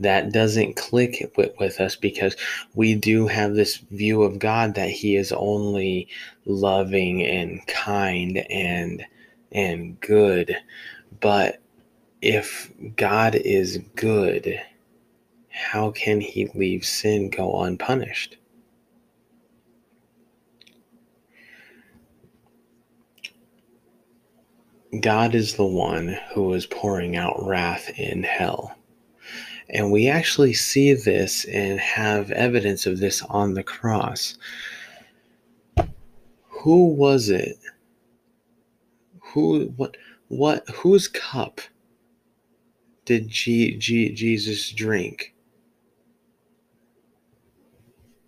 that 0.00 0.32
doesn't 0.32 0.76
click 0.76 1.32
with, 1.36 1.52
with 1.58 1.80
us 1.80 1.96
because 1.96 2.36
we 2.74 2.94
do 2.94 3.26
have 3.26 3.54
this 3.54 3.76
view 3.76 4.22
of 4.22 4.38
God 4.38 4.74
that 4.74 4.90
he 4.90 5.16
is 5.16 5.32
only 5.32 6.08
loving 6.44 7.22
and 7.22 7.66
kind 7.66 8.38
and 8.50 9.04
and 9.52 9.98
good. 10.00 10.56
But 11.20 11.60
if 12.20 12.70
God 12.96 13.34
is 13.34 13.78
good 13.94 14.60
how 15.56 15.90
can 15.90 16.20
he 16.20 16.46
leave 16.54 16.84
sin 16.84 17.30
go 17.30 17.62
unpunished? 17.62 18.36
God 25.00 25.34
is 25.34 25.56
the 25.56 25.64
one 25.66 26.18
who 26.34 26.52
is 26.52 26.66
pouring 26.66 27.16
out 27.16 27.44
wrath 27.44 27.90
in 27.98 28.22
hell 28.22 28.76
and 29.68 29.90
we 29.90 30.08
actually 30.08 30.54
see 30.54 30.94
this 30.94 31.44
and 31.46 31.80
have 31.80 32.30
evidence 32.30 32.86
of 32.86 32.98
this 32.98 33.22
on 33.22 33.54
the 33.54 33.62
cross. 33.62 34.38
Who 36.48 36.86
was 36.94 37.28
it? 37.28 37.58
Who 39.32 39.72
what 39.76 39.96
what 40.28 40.68
whose 40.70 41.08
cup 41.08 41.60
did 43.04 43.28
G, 43.28 43.76
G, 43.76 44.12
Jesus 44.12 44.70
drink 44.72 45.34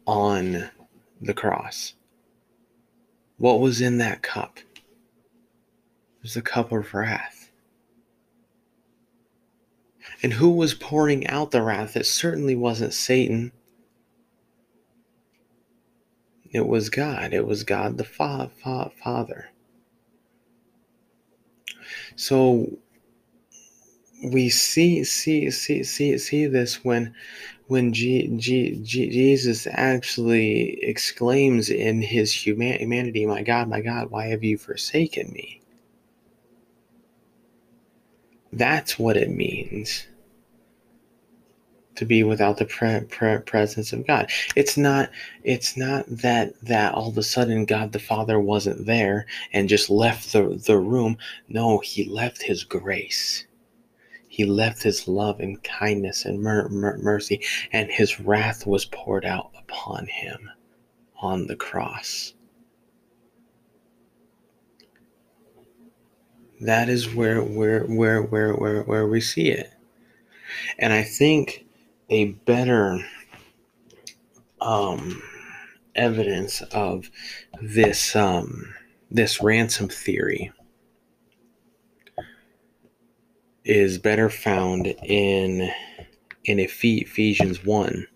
on 0.06 0.70
the 1.20 1.34
cross? 1.34 1.94
What 3.38 3.60
was 3.60 3.80
in 3.80 3.98
that 3.98 4.22
cup? 4.22 4.58
It 4.76 6.22
was 6.22 6.34
the 6.34 6.42
cup 6.42 6.72
of 6.72 6.92
wrath. 6.92 7.37
And 10.22 10.32
who 10.34 10.50
was 10.50 10.74
pouring 10.74 11.26
out 11.28 11.52
the 11.52 11.62
wrath? 11.62 11.96
It 11.96 12.06
certainly 12.06 12.56
wasn't 12.56 12.92
Satan. 12.92 13.52
It 16.50 16.66
was 16.66 16.90
God. 16.90 17.32
It 17.32 17.46
was 17.46 17.62
God 17.62 17.98
the 17.98 18.04
fa- 18.04 18.50
fa- 18.62 18.90
Father. 19.02 19.50
So 22.16 22.78
we 24.24 24.48
see 24.48 25.04
see 25.04 25.50
see 25.52 25.84
see 25.84 26.18
see 26.18 26.46
this 26.46 26.84
when 26.84 27.14
when 27.68 27.92
G, 27.92 28.28
G, 28.36 28.80
G, 28.82 29.10
Jesus 29.10 29.68
actually 29.70 30.82
exclaims 30.82 31.70
in 31.70 32.02
his 32.02 32.32
humanity, 32.32 33.24
"My 33.26 33.42
God, 33.42 33.68
my 33.68 33.80
God, 33.80 34.10
why 34.10 34.26
have 34.28 34.42
you 34.42 34.58
forsaken 34.58 35.30
me?" 35.32 35.60
That's 38.52 38.98
what 38.98 39.16
it 39.16 39.30
means 39.30 40.07
to 41.98 42.06
be 42.06 42.22
without 42.22 42.56
the 42.56 42.64
pre- 42.64 43.00
pre- 43.00 43.38
presence 43.38 43.92
of 43.92 44.06
God. 44.06 44.30
It's 44.56 44.76
not 44.76 45.10
it's 45.42 45.76
not 45.76 46.04
that 46.08 46.54
that 46.62 46.94
all 46.94 47.08
of 47.08 47.18
a 47.18 47.22
sudden 47.22 47.64
God 47.64 47.92
the 47.92 47.98
Father 47.98 48.40
wasn't 48.40 48.86
there 48.86 49.26
and 49.52 49.68
just 49.68 49.90
left 49.90 50.32
the, 50.32 50.60
the 50.64 50.78
room. 50.78 51.18
No, 51.48 51.78
he 51.80 52.04
left 52.04 52.42
his 52.42 52.64
grace. 52.64 53.46
He 54.28 54.44
left 54.44 54.82
his 54.82 55.08
love 55.08 55.40
and 55.40 55.62
kindness 55.64 56.24
and 56.24 56.40
mer- 56.40 56.68
mer- 56.68 56.98
mercy 56.98 57.42
and 57.72 57.90
his 57.90 58.20
wrath 58.20 58.66
was 58.66 58.84
poured 58.84 59.24
out 59.24 59.50
upon 59.58 60.06
him 60.06 60.50
on 61.20 61.48
the 61.48 61.56
cross. 61.56 62.34
That 66.60 66.88
is 66.88 67.12
where 67.12 67.42
where 67.42 67.84
where 67.84 68.22
where 68.22 68.52
where 68.54 68.82
where 68.82 69.06
we 69.06 69.20
see 69.20 69.48
it. 69.48 69.72
And 70.78 70.92
I 70.92 71.02
think 71.02 71.66
a 72.08 72.26
better 72.26 72.98
um, 74.60 75.22
evidence 75.94 76.62
of 76.72 77.10
this 77.60 78.14
um, 78.16 78.74
this 79.10 79.42
ransom 79.42 79.88
theory 79.88 80.52
is 83.64 83.98
better 83.98 84.30
found 84.30 84.86
in 85.04 85.70
in 86.44 86.58
Ephesians 86.58 87.64
1 87.64 88.06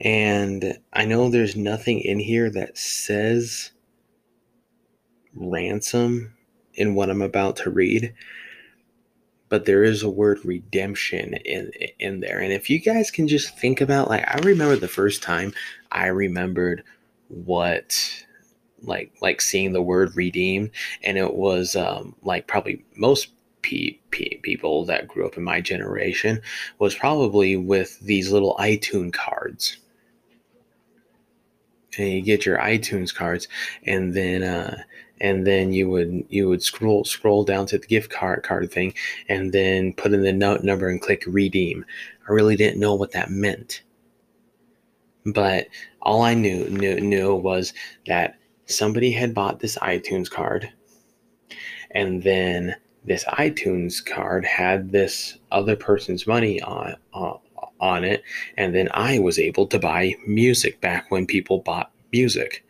and 0.00 0.78
I 0.92 1.04
know 1.04 1.28
there's 1.28 1.56
nothing 1.56 2.00
in 2.00 2.18
here 2.18 2.50
that 2.50 2.78
says 2.78 3.72
ransom 5.34 6.34
in 6.74 6.94
what 6.94 7.10
I'm 7.10 7.22
about 7.22 7.56
to 7.56 7.70
read 7.70 8.14
but 9.50 9.66
there 9.66 9.84
is 9.84 10.02
a 10.02 10.08
word 10.08 10.38
redemption 10.44 11.34
in 11.44 11.70
in 11.98 12.20
there. 12.20 12.38
And 12.38 12.52
if 12.52 12.70
you 12.70 12.78
guys 12.78 13.10
can 13.10 13.28
just 13.28 13.58
think 13.58 13.82
about 13.82 14.08
like 14.08 14.24
I 14.26 14.38
remember 14.38 14.76
the 14.76 14.88
first 14.88 15.22
time 15.22 15.52
I 15.92 16.06
remembered 16.06 16.82
what 17.28 18.24
like 18.82 19.12
like 19.20 19.42
seeing 19.42 19.74
the 19.74 19.82
word 19.82 20.16
redeemed 20.16 20.70
and 21.04 21.18
it 21.18 21.34
was 21.34 21.76
um 21.76 22.16
like 22.22 22.46
probably 22.46 22.82
most 22.96 23.28
pe- 23.60 23.98
pe- 24.10 24.38
people 24.38 24.86
that 24.86 25.06
grew 25.06 25.26
up 25.26 25.36
in 25.36 25.44
my 25.44 25.60
generation 25.60 26.40
was 26.78 26.94
probably 26.94 27.56
with 27.56 28.00
these 28.00 28.32
little 28.32 28.56
iTunes 28.58 29.12
cards 29.12 29.76
and 31.98 32.08
you 32.08 32.22
get 32.22 32.46
your 32.46 32.58
iTunes 32.58 33.14
cards, 33.14 33.48
and 33.84 34.14
then 34.14 34.42
uh, 34.42 34.82
and 35.20 35.46
then 35.46 35.72
you 35.72 35.88
would 35.88 36.24
you 36.28 36.48
would 36.48 36.62
scroll 36.62 37.04
scroll 37.04 37.44
down 37.44 37.66
to 37.66 37.78
the 37.78 37.86
gift 37.86 38.10
card 38.10 38.42
card 38.42 38.70
thing 38.70 38.94
and 39.28 39.52
then 39.52 39.92
put 39.94 40.12
in 40.12 40.22
the 40.22 40.32
note 40.32 40.62
number 40.64 40.88
and 40.88 41.00
click 41.00 41.24
redeem. 41.26 41.84
I 42.28 42.32
really 42.32 42.56
didn't 42.56 42.80
know 42.80 42.94
what 42.94 43.12
that 43.12 43.30
meant. 43.30 43.82
But 45.26 45.68
all 46.02 46.22
i 46.22 46.34
knew 46.34 46.68
knew, 46.70 47.00
knew 47.00 47.34
was 47.34 47.72
that 48.06 48.36
somebody 48.66 49.10
had 49.10 49.34
bought 49.34 49.60
this 49.60 49.76
itunes 49.78 50.30
card 50.30 50.72
and 51.90 52.22
then 52.22 52.74
this 53.04 53.24
itunes 53.24 54.04
card 54.04 54.44
had 54.44 54.90
this 54.92 55.38
other 55.50 55.76
person's 55.76 56.26
money 56.26 56.60
on 56.62 56.94
uh, 57.14 57.34
on 57.80 58.04
it 58.04 58.22
and 58.56 58.74
then 58.74 58.88
i 58.92 59.18
was 59.18 59.38
able 59.38 59.66
to 59.66 59.78
buy 59.78 60.14
music 60.26 60.80
back 60.80 61.10
when 61.10 61.26
people 61.26 61.58
bought 61.60 61.90
music 62.12 62.64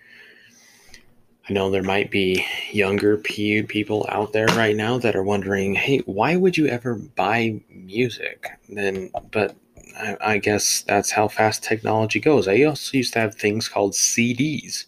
I 1.50 1.52
know 1.52 1.68
there 1.68 1.82
might 1.82 2.12
be 2.12 2.46
younger 2.70 3.16
people 3.16 4.06
out 4.08 4.32
there 4.32 4.46
right 4.46 4.76
now 4.76 4.98
that 4.98 5.16
are 5.16 5.24
wondering, 5.24 5.74
hey, 5.74 5.98
why 6.06 6.36
would 6.36 6.56
you 6.56 6.68
ever 6.68 6.94
buy 6.94 7.60
music? 7.68 8.46
Then, 8.68 9.10
but 9.32 9.56
I, 9.98 10.16
I 10.20 10.38
guess 10.38 10.82
that's 10.82 11.10
how 11.10 11.26
fast 11.26 11.64
technology 11.64 12.20
goes. 12.20 12.46
I 12.46 12.62
also 12.62 12.96
used 12.96 13.14
to 13.14 13.18
have 13.18 13.34
things 13.34 13.68
called 13.68 13.94
CDs. 13.94 14.84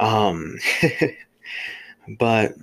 Um, 0.00 0.58
but 2.18 2.54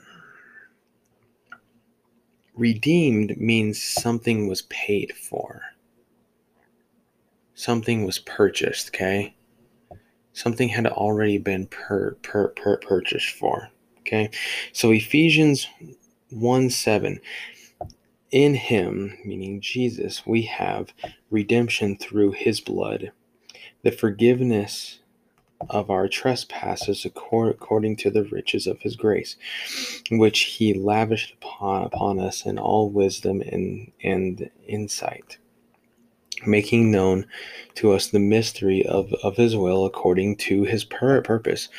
redeemed 2.54 3.40
means 3.40 3.82
something 3.82 4.50
was 4.50 4.64
paid 4.64 5.14
for, 5.14 5.62
something 7.56 8.04
was 8.04 8.20
purchased, 8.20 8.90
okay? 8.90 9.36
Something 10.34 10.70
had 10.70 10.88
already 10.88 11.38
been 11.38 11.68
per, 11.68 12.16
per, 12.22 12.50
per 12.50 12.78
purchased 12.78 13.30
for. 13.30 13.70
Okay, 14.02 14.30
so 14.74 14.92
Ephesians 14.92 15.68
1 16.30 16.70
7. 16.70 17.20
In 18.32 18.56
him, 18.56 19.16
meaning 19.24 19.62
Jesus, 19.62 20.26
we 20.26 20.42
have 20.44 20.92
redemption 21.30 21.96
through 21.96 22.32
his 22.32 22.60
blood, 22.60 23.12
the 23.84 23.92
forgiveness 23.92 25.00
of 25.70 25.90
our 25.90 26.08
trespasses 26.08 27.06
according 27.06 27.96
to 27.98 28.10
the 28.10 28.24
riches 28.26 28.66
of 28.66 28.82
his 28.82 28.96
grace, 28.96 29.38
which 30.12 30.42
he 30.42 30.74
lavished 30.74 31.34
upon, 31.34 31.84
upon 31.84 32.20
us 32.20 32.46
in 32.46 32.58
all 32.58 32.90
wisdom 32.90 33.42
and, 33.42 33.92
and 34.04 34.50
insight 34.68 35.38
making 36.46 36.92
known 36.92 37.26
to 37.76 37.92
us 37.92 38.08
the 38.08 38.20
mystery 38.20 38.86
of, 38.86 39.14
of 39.24 39.38
his 39.38 39.56
will 39.56 39.86
according 39.86 40.38
to 40.38 40.64
his 40.64 40.84
purpose, 40.84 41.70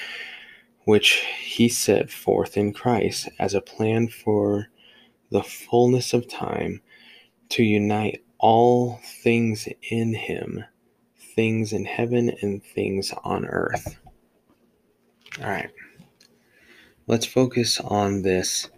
which 0.85 1.25
he 1.41 1.69
set 1.69 2.11
forth 2.11 2.57
in 2.57 2.73
Christ 2.73 3.29
as 3.39 3.55
a 3.55 3.61
plan 3.61 4.09
for 4.09 4.69
the 5.31 5.43
fullness 5.43 6.13
of 6.13 6.29
time 6.29 6.81
to 7.51 7.63
unite 7.63 8.25
all 8.39 9.01
things 9.23 9.69
in 9.91 10.15
him, 10.15 10.65
things 11.35 11.73
in 11.73 11.85
heaven 11.85 12.31
and 12.43 12.63
things 12.63 13.13
on 13.25 13.47
earth. 13.47 13.99
All 15.41 15.49
right. 15.49 15.71
Let's 17.07 17.27
focus 17.27 17.81
on 17.81 18.23
this. 18.23 18.69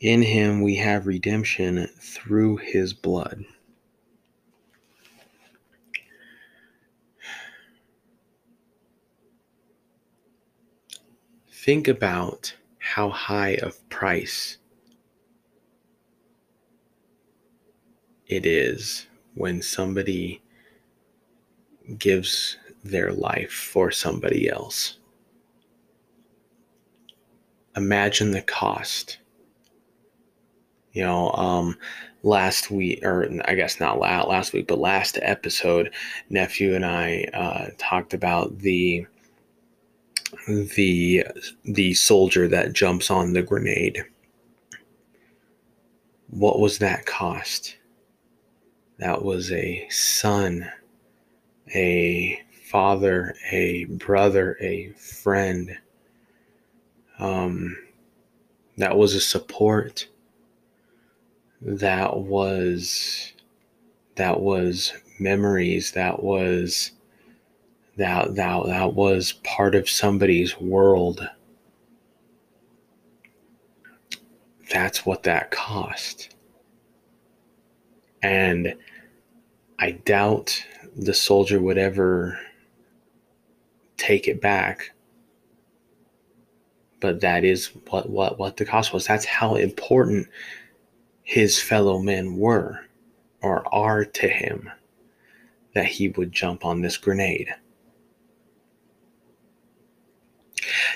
In 0.00 0.22
him 0.22 0.60
we 0.60 0.76
have 0.76 1.06
redemption 1.06 1.88
through 2.00 2.58
his 2.58 2.92
blood. 2.92 3.44
Think 11.66 11.88
about 11.88 12.54
how 12.78 13.10
high 13.10 13.54
of 13.56 13.88
price 13.88 14.58
it 18.28 18.46
is 18.46 19.08
when 19.34 19.60
somebody 19.60 20.40
gives 21.98 22.56
their 22.84 23.12
life 23.12 23.50
for 23.50 23.90
somebody 23.90 24.48
else. 24.48 24.98
Imagine 27.76 28.30
the 28.30 28.42
cost. 28.42 29.18
You 30.92 31.02
know, 31.02 31.32
um, 31.32 31.76
last 32.22 32.70
week, 32.70 33.04
or 33.04 33.28
I 33.44 33.56
guess 33.56 33.80
not 33.80 33.98
last 33.98 34.52
week, 34.52 34.68
but 34.68 34.78
last 34.78 35.18
episode, 35.20 35.92
nephew 36.30 36.76
and 36.76 36.86
I 36.86 37.24
uh, 37.34 37.70
talked 37.76 38.14
about 38.14 38.56
the 38.60 39.04
the 40.46 41.24
the 41.64 41.94
soldier 41.94 42.48
that 42.48 42.72
jumps 42.72 43.10
on 43.10 43.32
the 43.32 43.42
grenade. 43.42 44.04
What 46.30 46.60
was 46.60 46.78
that 46.78 47.06
cost? 47.06 47.76
That 48.98 49.22
was 49.22 49.52
a 49.52 49.86
son, 49.90 50.70
a 51.74 52.42
father, 52.70 53.34
a 53.50 53.84
brother, 53.84 54.56
a 54.60 54.90
friend. 54.92 55.76
Um, 57.18 57.76
that 58.78 58.96
was 58.96 59.14
a 59.14 59.20
support. 59.20 60.08
That 61.60 62.16
was 62.18 63.32
that 64.16 64.40
was 64.40 64.92
memories. 65.18 65.92
That 65.92 66.22
was 66.22 66.92
that 67.96 68.34
that 68.34 68.66
that 68.66 68.94
was 68.94 69.32
part 69.44 69.74
of 69.74 69.88
somebody's 69.88 70.60
world. 70.60 71.28
That's 74.70 75.06
what 75.06 75.22
that 75.24 75.50
cost. 75.50 76.34
And 78.22 78.74
i 79.78 79.90
doubt 79.90 80.64
the 80.96 81.12
soldier 81.12 81.60
would 81.60 81.76
ever 81.76 82.38
take 83.98 84.26
it 84.26 84.40
back 84.40 84.92
but 87.00 87.20
that 87.20 87.44
is 87.44 87.66
what 87.90 88.08
what 88.10 88.38
what 88.38 88.56
the 88.56 88.64
cost 88.64 88.92
was. 88.92 89.06
That's 89.06 89.24
how 89.24 89.54
important 89.54 90.28
his 91.22 91.60
fellow 91.60 91.98
men 91.98 92.36
were 92.36 92.80
or 93.42 93.72
are 93.74 94.04
to 94.04 94.28
him 94.28 94.70
that 95.74 95.86
he 95.86 96.08
would 96.08 96.32
jump 96.32 96.64
on 96.64 96.80
this 96.80 96.96
grenade 96.96 97.54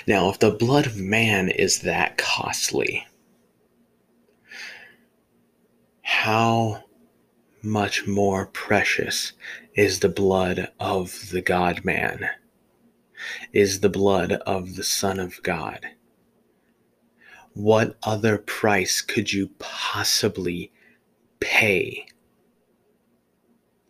Now, 0.07 0.29
if 0.29 0.39
the 0.39 0.51
blood 0.51 0.87
of 0.87 0.97
man 0.97 1.49
is 1.49 1.79
that 1.81 2.17
costly, 2.17 3.05
how 6.01 6.83
much 7.61 8.07
more 8.07 8.47
precious 8.47 9.33
is 9.75 9.99
the 9.99 10.09
blood 10.09 10.71
of 10.79 11.29
the 11.29 11.41
God 11.41 11.85
man, 11.85 12.29
is 13.53 13.81
the 13.81 13.89
blood 13.89 14.31
of 14.31 14.75
the 14.75 14.83
Son 14.83 15.19
of 15.19 15.41
God? 15.43 15.85
What 17.53 17.97
other 18.01 18.37
price 18.37 19.01
could 19.01 19.31
you 19.31 19.51
possibly 19.59 20.71
pay 21.39 22.07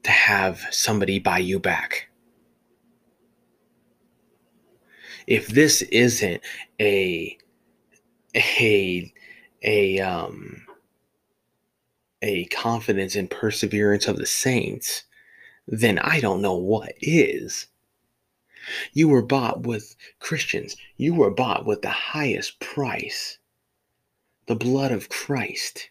to 0.04 0.12
have 0.12 0.66
somebody 0.72 1.20
buy 1.20 1.40
you 1.40 1.60
back? 1.60 2.11
If 5.28 5.48
this 5.48 5.82
isn't 5.84 6.42
a 6.80 7.38
a 8.36 9.14
a 9.64 10.00
um 10.00 10.66
a 12.22 12.46
confidence 12.46 13.16
and 13.16 13.30
perseverance 13.30 14.08
of 14.08 14.18
the 14.18 14.26
saints, 14.26 15.04
then 15.68 15.98
I 16.00 16.20
don't 16.20 16.42
know 16.42 16.56
what 16.56 16.94
is. 17.02 17.68
You 18.94 19.08
were 19.08 19.24
bought 19.24 19.64
with 19.64 19.96
Christians, 20.20 20.78
you 20.96 21.16
were 21.16 21.32
bought 21.32 21.66
with 21.66 21.82
the 21.82 21.90
highest 21.90 22.60
price 22.60 23.40
the 24.48 24.56
blood 24.56 24.92
of 24.92 25.10
Christ, 25.10 25.90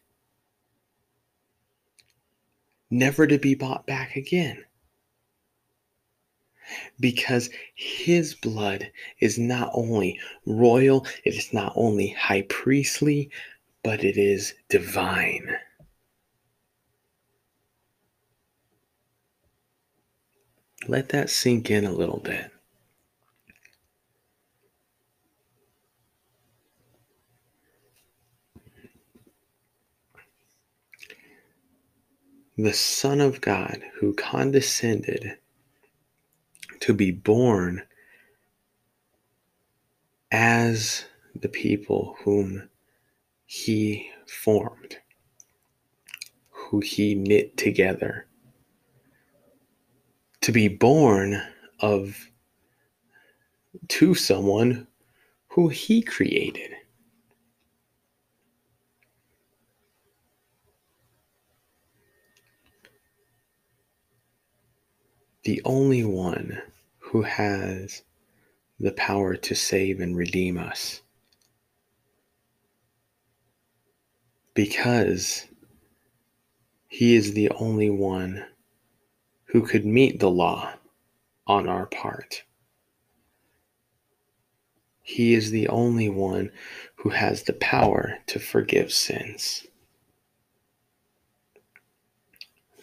never 2.91 3.27
to 3.27 3.39
be 3.39 3.55
bought 3.55 3.87
back 3.87 4.17
again 4.17 4.65
because 6.99 7.51
his 7.75 8.35
blood 8.35 8.91
is 9.21 9.39
not 9.39 9.71
only 9.75 10.19
royal, 10.47 11.07
it 11.25 11.35
is 11.35 11.53
not 11.53 11.73
only 11.77 12.09
high 12.09 12.43
priestly, 12.43 13.31
but 13.83 14.05
it 14.05 14.17
is 14.17 14.55
divine. 14.69 15.57
Let 20.89 21.11
that 21.11 21.31
sink 21.31 21.71
in 21.71 21.85
a 21.85 21.93
little 21.93 22.21
bit. 22.21 22.51
The 32.57 32.73
Son 32.75 33.21
of 33.21 33.41
God 33.41 33.83
who 34.01 34.13
condescended 34.13 35.39
to 36.81 36.95
be 36.95 37.11
born 37.11 37.83
as 40.33 41.05
the 41.35 41.49
people 41.49 42.17
whom 42.25 42.69
he 43.47 44.11
formed, 44.27 44.97
who 46.51 46.81
he 46.81 47.15
knit 47.15 47.57
together, 47.57 48.27
to 50.41 50.53
be 50.53 50.69
born 50.69 51.43
of 51.81 52.31
to 53.89 54.15
someone 54.15 54.87
who 55.49 55.69
he 55.69 56.03
created. 56.03 56.71
The 65.45 65.61
only 65.65 66.05
one 66.05 66.61
who 67.11 67.23
has 67.23 68.03
the 68.79 68.93
power 68.93 69.35
to 69.35 69.53
save 69.53 69.99
and 69.99 70.17
redeem 70.17 70.57
us. 70.57 71.03
Because 74.55 75.49
he 76.87 77.17
is 77.17 77.33
the 77.33 77.51
only 77.51 77.91
one 77.91 78.45
who 79.47 79.63
could 79.63 79.85
meet 79.85 80.21
the 80.21 80.31
law 80.31 80.73
on 81.49 81.69
our 81.69 81.87
part. 81.87 82.45
He 85.03 85.35
is 85.35 85.51
the 85.51 85.67
only 85.67 86.09
one 86.09 86.53
who 86.95 87.09
has 87.09 87.43
the 87.43 87.55
power 87.55 88.19
to 88.29 88.39
forgive 88.39 88.93
sins. 88.93 89.67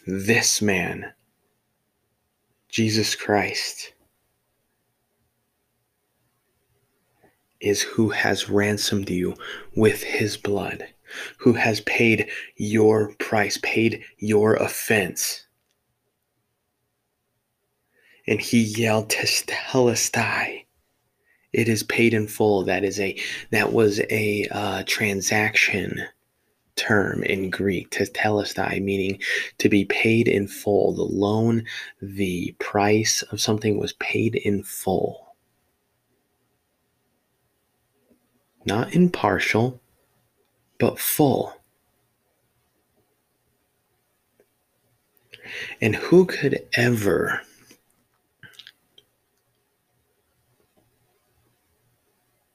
This 0.06 0.62
man, 0.62 1.14
Jesus 2.68 3.16
Christ, 3.16 3.94
is 7.60 7.82
who 7.82 8.10
has 8.10 8.50
ransomed 8.50 9.10
you 9.10 9.36
with 9.76 10.04
his 10.04 10.38
blood, 10.38 10.88
who 11.38 11.54
has 11.54 11.82
paid 11.82 12.30
your 12.56 13.14
price, 13.16 13.58
paid 13.62 14.04
your 14.18 14.56
offense. 14.56 15.46
And 18.28 18.42
he 18.42 18.62
yelled, 18.62 19.10
Tetelestai. 19.10 20.66
It 21.54 21.70
is 21.70 21.84
paid 21.84 22.14
in 22.14 22.28
full. 22.28 22.66
That 22.66 22.84
is 22.84 23.00
a 23.00 23.18
that 23.52 23.72
was 23.72 24.02
a 24.12 24.48
uh, 24.52 24.84
transaction 24.86 26.06
term 26.78 27.24
in 27.24 27.50
Greek, 27.50 27.90
tetelestai, 27.90 28.82
meaning 28.82 29.20
to 29.58 29.68
be 29.68 29.84
paid 29.86 30.28
in 30.28 30.48
full. 30.48 30.94
The 30.94 31.04
loan, 31.04 31.66
the 32.02 32.56
price 32.60 33.24
of 33.24 33.42
something 33.42 33.78
was 33.78 33.94
paid 33.94 34.36
in 34.36 34.64
full. 34.64 35.27
Not 38.68 38.94
impartial, 38.94 39.82
but 40.78 41.00
full. 41.00 41.56
And 45.82 45.96
who 45.96 46.26
could 46.26 46.60
ever 46.74 47.42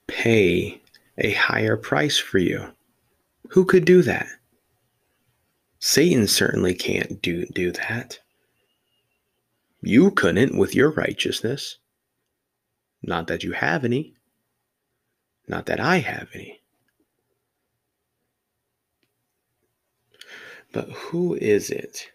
pay 0.07 0.81
a 1.17 1.33
higher 1.33 1.77
price 1.77 2.19
for 2.19 2.39
you? 2.39 2.71
Who 3.49 3.65
could 3.65 3.87
do 3.87 4.03
that? 4.03 4.29
Satan 5.79 6.29
certainly 6.29 6.75
can't 6.75 7.21
do, 7.23 7.47
do 7.47 7.73
that. 7.73 8.19
You 9.81 10.11
couldn't 10.11 10.57
with 10.57 10.75
your 10.75 10.91
righteousness. 10.91 11.79
Not 13.03 13.27
that 13.27 13.43
you 13.43 13.53
have 13.53 13.85
any. 13.85 14.15
Not 15.49 15.67
that 15.67 15.81
I 15.81 15.99
have 15.99 16.29
any. 16.35 16.61
But 20.73 20.89
who 20.89 21.35
is 21.35 21.71
it? 21.71 22.11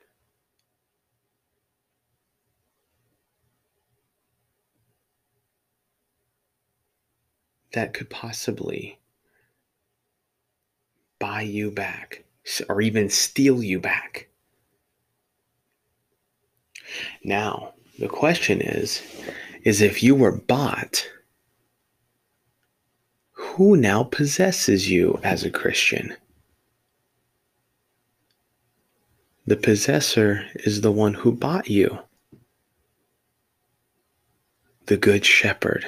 That 7.73 7.93
could 7.93 8.09
possibly 8.09 8.99
buy 11.19 11.41
you 11.41 11.69
back 11.69 12.23
or 12.69 12.81
even 12.81 13.09
steal 13.09 13.61
you 13.61 13.79
back. 13.79 14.29
Now, 17.23 17.73
the 17.99 18.07
question 18.07 18.61
is 18.61 19.01
is 19.63 19.81
if 19.81 20.01
you 20.01 20.15
were 20.15 20.31
bought 20.31 21.07
who 23.37 23.77
now 23.77 24.03
possesses 24.03 24.89
you 24.89 25.19
as 25.23 25.43
a 25.43 25.51
Christian? 25.51 26.15
The 29.45 29.55
possessor 29.55 30.43
is 30.55 30.81
the 30.81 30.91
one 30.91 31.13
who 31.13 31.31
bought 31.31 31.69
you. 31.69 31.99
The 34.87 34.97
Good 34.97 35.23
Shepherd. 35.23 35.85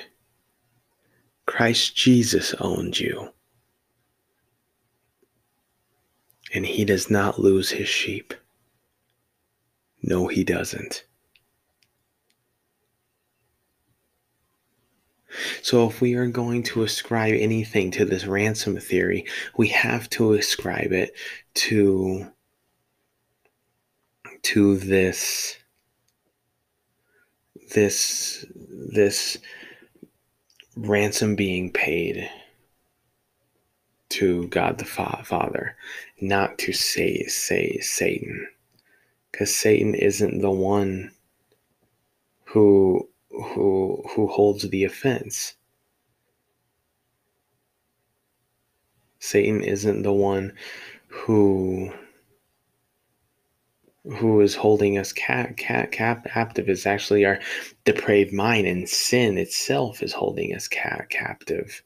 Christ 1.48 1.96
Jesus 1.96 2.54
owns 2.60 3.00
you. 3.00 3.34
And 6.54 6.68
he 6.68 6.86
does 6.86 7.10
not 7.10 7.40
lose 7.40 7.72
his 7.72 7.90
sheep. 7.90 8.36
No, 10.04 10.28
he 10.28 10.44
doesn't. 10.44 11.04
So, 15.62 15.88
if 15.88 16.02
we 16.02 16.16
are 16.16 16.28
going 16.28 16.64
to 16.64 16.84
ascribe 16.84 17.36
anything 17.38 17.92
to 17.92 18.06
this 18.06 18.26
ransom 18.26 18.78
theory, 18.80 19.26
we 19.58 19.68
have 19.70 20.10
to 20.12 20.34
ascribe 20.34 20.92
it 20.92 21.16
to 21.56 22.32
to 24.44 24.78
this 24.78 25.58
this 27.74 28.46
this 28.94 29.38
ransom 30.76 31.36
being 31.36 31.72
paid 31.72 32.30
to 34.10 34.48
God 34.48 34.78
the 34.78 34.86
Fa- 34.86 35.22
Father, 35.24 35.76
not 36.20 36.58
to 36.60 36.74
say 36.74 37.26
say 37.26 37.78
Satan, 37.80 38.48
because 39.32 39.56
Satan 39.56 39.94
isn't 39.94 40.42
the 40.42 40.52
one 40.52 41.12
who 42.46 43.09
who 43.42 44.04
who 44.10 44.28
holds 44.28 44.68
the 44.70 44.84
offense. 44.84 45.56
Satan 49.20 49.62
isn't 49.64 50.04
the 50.04 50.14
one 50.14 50.54
who 51.08 51.92
who 54.04 54.42
is 54.42 54.56
holding 54.56 54.98
us 54.98 55.12
cap, 55.14 55.58
cap, 55.58 55.92
cap, 55.92 56.26
captive. 56.26 56.70
Is 56.70 56.86
actually 56.86 57.26
our 57.26 57.40
depraved 57.86 58.34
mind 58.34 58.66
and 58.66 58.88
sin 58.88 59.38
itself 59.38 60.02
is 60.02 60.14
holding 60.14 60.56
us 60.56 60.68
cap, 60.68 61.10
captive. 61.10 61.84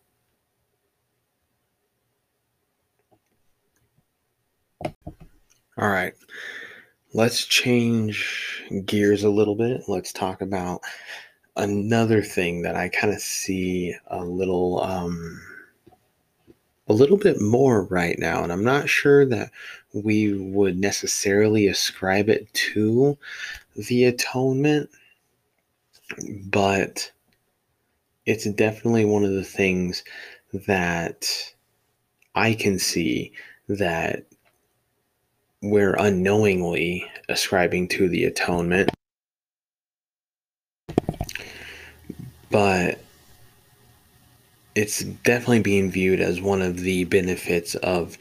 All 5.77 5.89
right. 5.89 6.13
Let's 7.15 7.45
change 7.45 8.63
gears 8.85 9.23
a 9.23 9.29
little 9.29 9.55
bit. 9.55 9.83
Let's 9.87 10.13
talk 10.13 10.41
about 10.41 10.81
another 11.55 12.21
thing 12.21 12.63
that 12.63 12.75
I 12.75 12.89
kind 12.89 13.13
of 13.13 13.19
see 13.19 13.95
a 14.07 14.23
little 14.23 14.81
um 14.81 15.41
a 16.87 16.93
little 16.93 17.17
bit 17.17 17.39
more 17.39 17.83
right 17.83 18.17
now 18.17 18.43
and 18.43 18.51
I'm 18.51 18.63
not 18.63 18.89
sure 18.89 19.25
that 19.27 19.51
we 19.93 20.33
would 20.33 20.79
necessarily 20.79 21.67
ascribe 21.67 22.29
it 22.29 22.51
to 22.53 23.17
the 23.75 24.05
atonement 24.05 24.89
but 26.45 27.11
it's 28.25 28.45
definitely 28.45 29.05
one 29.05 29.23
of 29.23 29.31
the 29.31 29.43
things 29.43 30.03
that 30.53 31.53
I 32.35 32.53
can 32.53 32.79
see 32.79 33.33
that 33.67 34.25
we're 35.61 35.95
unknowingly 35.95 37.05
ascribing 37.29 37.87
to 37.89 38.09
the 38.09 38.25
atonement 38.25 38.89
but 42.53 42.99
it's 44.75 45.03
definitely 45.03 45.61
being 45.61 45.89
viewed 45.89 46.21
as 46.21 46.39
one 46.39 46.61
of 46.61 46.81
the 46.81 47.03
benefits 47.05 47.73
of 47.73 48.15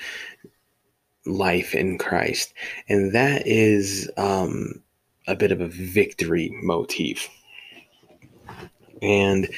life 1.27 1.75
in 1.75 1.99
Christ, 1.99 2.55
and 2.89 3.15
that 3.15 3.47
is 3.47 4.11
um, 4.17 4.83
a 5.29 5.37
bit 5.37 5.53
of 5.53 5.61
a 5.61 5.69
victory 5.69 6.51
motif. 6.63 7.29
And 9.03 9.51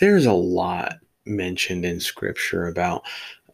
there's 0.00 0.26
a 0.26 0.34
lot 0.34 0.98
mentioned 1.24 1.86
in 1.86 1.98
Scripture 1.98 2.66
about 2.66 3.02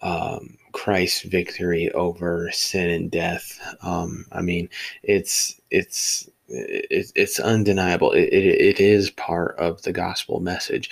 um, 0.02 0.58
Christ's 0.72 1.22
victory 1.22 1.92
over 1.92 2.50
sin 2.50 2.90
and 2.90 3.10
death. 3.10 3.60
Um, 3.82 4.26
I 4.32 4.42
mean, 4.42 4.68
it's 5.04 5.60
it's 5.70 6.28
it, 6.48 7.12
it's 7.14 7.40
undeniable. 7.40 8.12
It, 8.12 8.28
it, 8.32 8.60
it 8.60 8.80
is 8.80 9.10
part 9.10 9.56
of 9.58 9.82
the 9.82 9.92
gospel 9.92 10.40
message 10.40 10.90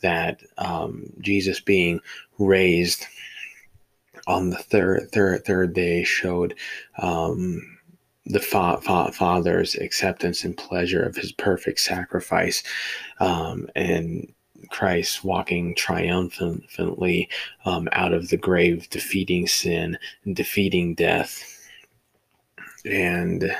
that 0.00 0.42
um, 0.58 1.12
Jesus 1.20 1.60
being 1.60 2.00
raised 2.38 3.06
on 4.26 4.50
the 4.50 4.56
third 4.56 5.10
third 5.12 5.44
third 5.44 5.72
day 5.72 6.02
showed 6.02 6.54
um, 6.98 7.78
the 8.26 8.40
fa- 8.40 8.80
fa- 8.82 9.12
Father's 9.12 9.76
acceptance 9.76 10.44
and 10.44 10.56
pleasure 10.56 11.02
of 11.02 11.16
His 11.16 11.32
perfect 11.32 11.80
sacrifice, 11.80 12.62
um, 13.20 13.68
and 13.76 14.32
Christ 14.70 15.22
walking 15.22 15.74
triumphantly 15.76 17.28
um, 17.64 17.88
out 17.92 18.12
of 18.12 18.28
the 18.30 18.36
grave, 18.36 18.90
defeating 18.90 19.46
sin, 19.46 19.96
and 20.24 20.34
defeating 20.34 20.94
death, 20.94 21.68
and 22.84 23.54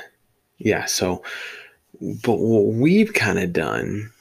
yeah. 0.57 0.85
So, 0.85 1.23
but 2.01 2.39
what 2.39 2.65
we've 2.65 3.13
kind 3.13 3.39
of 3.39 3.53
done 3.53 4.11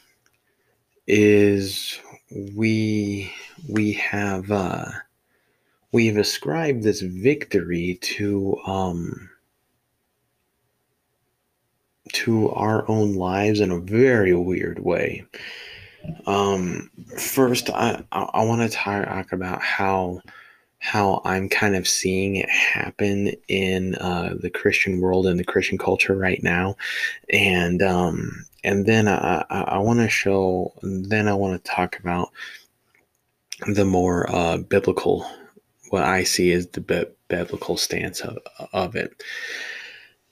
is 1.06 1.98
we 2.54 3.32
we 3.68 3.92
have 3.92 4.50
uh, 4.50 4.86
we've 5.92 6.16
ascribed 6.16 6.82
this 6.82 7.00
victory 7.00 7.98
to 8.02 8.58
um, 8.66 9.30
to 12.12 12.50
our 12.50 12.88
own 12.88 13.14
lives 13.14 13.60
in 13.60 13.70
a 13.70 13.80
very 13.80 14.34
weird 14.34 14.78
way. 14.78 15.24
Um, 16.26 16.90
first, 17.18 17.70
I 17.70 18.02
I, 18.12 18.22
I 18.34 18.44
want 18.44 18.62
to 18.62 18.76
talk 18.76 19.32
about 19.32 19.62
how 19.62 20.20
how 20.86 21.20
I'm 21.24 21.48
kind 21.48 21.74
of 21.74 21.88
seeing 21.88 22.36
it 22.36 22.48
happen 22.48 23.32
in 23.48 23.96
uh, 23.96 24.36
the 24.40 24.50
Christian 24.50 25.00
world 25.00 25.26
and 25.26 25.36
the 25.36 25.44
Christian 25.44 25.78
culture 25.78 26.14
right 26.14 26.40
now, 26.44 26.76
and 27.28 27.82
um, 27.82 28.46
and 28.62 28.86
then 28.86 29.08
I 29.08 29.44
I, 29.50 29.78
want 29.78 29.98
to 29.98 30.08
show 30.08 30.72
then 30.82 31.26
I 31.26 31.34
want 31.34 31.62
to 31.62 31.70
talk 31.70 31.98
about 31.98 32.30
the 33.66 33.84
more 33.84 34.30
uh, 34.30 34.58
biblical 34.58 35.28
what 35.90 36.04
I 36.04 36.22
see 36.22 36.52
is 36.52 36.68
the 36.68 36.80
bi- 36.80 37.06
biblical 37.26 37.76
stance 37.76 38.20
of, 38.20 38.38
of 38.72 38.94
it. 38.94 39.24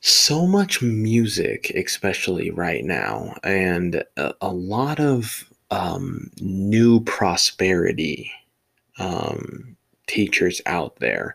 So 0.00 0.46
much 0.46 0.82
music, 0.82 1.70
especially 1.70 2.50
right 2.50 2.84
now, 2.84 3.34
and 3.42 4.04
a, 4.16 4.34
a 4.40 4.52
lot 4.52 5.00
of 5.00 5.50
um, 5.72 6.30
new 6.40 7.00
prosperity 7.00 8.30
um, 9.00 9.76
teachers 10.06 10.60
out 10.66 10.96
there. 10.96 11.34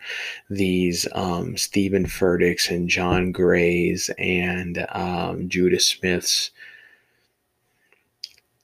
These 0.50 1.08
um, 1.14 1.58
Steven 1.58 2.06
Furticks 2.06 2.70
and 2.70 2.90
John 2.90 3.32
Grays 3.32 4.10
and 4.18 4.86
um, 4.92 5.50
Judah 5.50 5.80
Smiths 5.80 6.52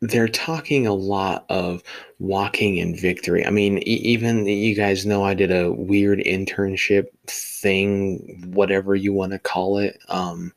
they're 0.01 0.27
talking 0.27 0.85
a 0.85 0.93
lot 0.93 1.45
of 1.49 1.81
walking 2.19 2.77
in 2.77 2.95
victory. 2.95 3.45
I 3.45 3.49
mean, 3.49 3.79
e- 3.79 4.01
even 4.03 4.45
you 4.45 4.75
guys 4.75 5.05
know 5.05 5.23
I 5.23 5.33
did 5.33 5.51
a 5.51 5.71
weird 5.71 6.19
internship 6.19 7.07
thing, 7.27 8.51
whatever 8.53 8.95
you 8.95 9.13
want 9.13 9.31
to 9.31 9.39
call 9.39 9.77
it. 9.77 9.99
Um, 10.09 10.53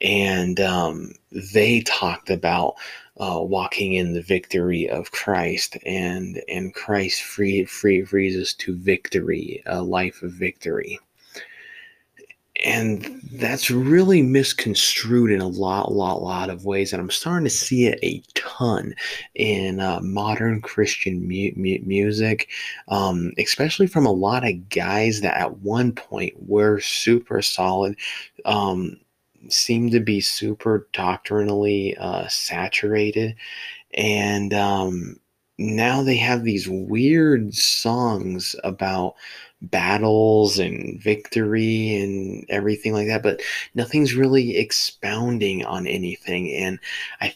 and 0.00 0.60
um, 0.60 1.12
they 1.30 1.80
talked 1.82 2.30
about 2.30 2.74
uh, 3.18 3.40
walking 3.40 3.94
in 3.94 4.12
the 4.12 4.22
victory 4.22 4.88
of 4.88 5.12
Christ, 5.12 5.76
and 5.86 6.42
and 6.48 6.74
Christ 6.74 7.22
free 7.22 7.64
free 7.64 8.04
frees 8.04 8.36
us 8.36 8.54
to 8.54 8.76
victory, 8.76 9.62
a 9.66 9.82
life 9.82 10.22
of 10.22 10.32
victory. 10.32 10.98
And 12.64 13.20
that's 13.32 13.70
really 13.70 14.22
misconstrued 14.22 15.30
in 15.30 15.40
a 15.40 15.48
lot 15.48 15.92
lot 15.92 16.22
lot 16.22 16.50
of 16.50 16.64
ways 16.64 16.92
and 16.92 17.02
i'm 17.02 17.10
starting 17.10 17.44
to 17.44 17.50
see 17.50 17.86
it 17.86 17.98
a 18.02 18.22
ton 18.34 18.94
in 19.34 19.80
uh, 19.80 20.00
modern 20.02 20.60
christian 20.60 21.26
mu- 21.26 21.52
mu- 21.56 21.80
music 21.84 22.48
um, 22.88 23.32
especially 23.38 23.86
from 23.86 24.06
a 24.06 24.12
lot 24.12 24.46
of 24.46 24.68
guys 24.68 25.20
that 25.20 25.36
at 25.36 25.58
one 25.58 25.92
point 25.92 26.34
were 26.48 26.80
super 26.80 27.42
solid 27.42 27.96
um, 28.44 28.96
seem 29.50 29.90
to 29.90 30.00
be 30.00 30.20
super 30.20 30.88
doctrinally 30.92 31.96
uh, 31.98 32.26
saturated 32.28 33.34
and 33.94 34.52
um, 34.52 35.16
now 35.58 36.02
they 36.02 36.16
have 36.16 36.44
these 36.44 36.68
weird 36.68 37.54
songs 37.54 38.56
about 38.64 39.14
battles 39.62 40.58
and 40.58 41.00
victory 41.00 41.96
and 41.96 42.44
everything 42.48 42.92
like 42.92 43.06
that, 43.06 43.22
but 43.22 43.40
nothing's 43.74 44.14
really 44.14 44.56
expounding 44.56 45.64
on 45.64 45.86
anything. 45.86 46.52
And 46.52 46.78
I, 47.20 47.34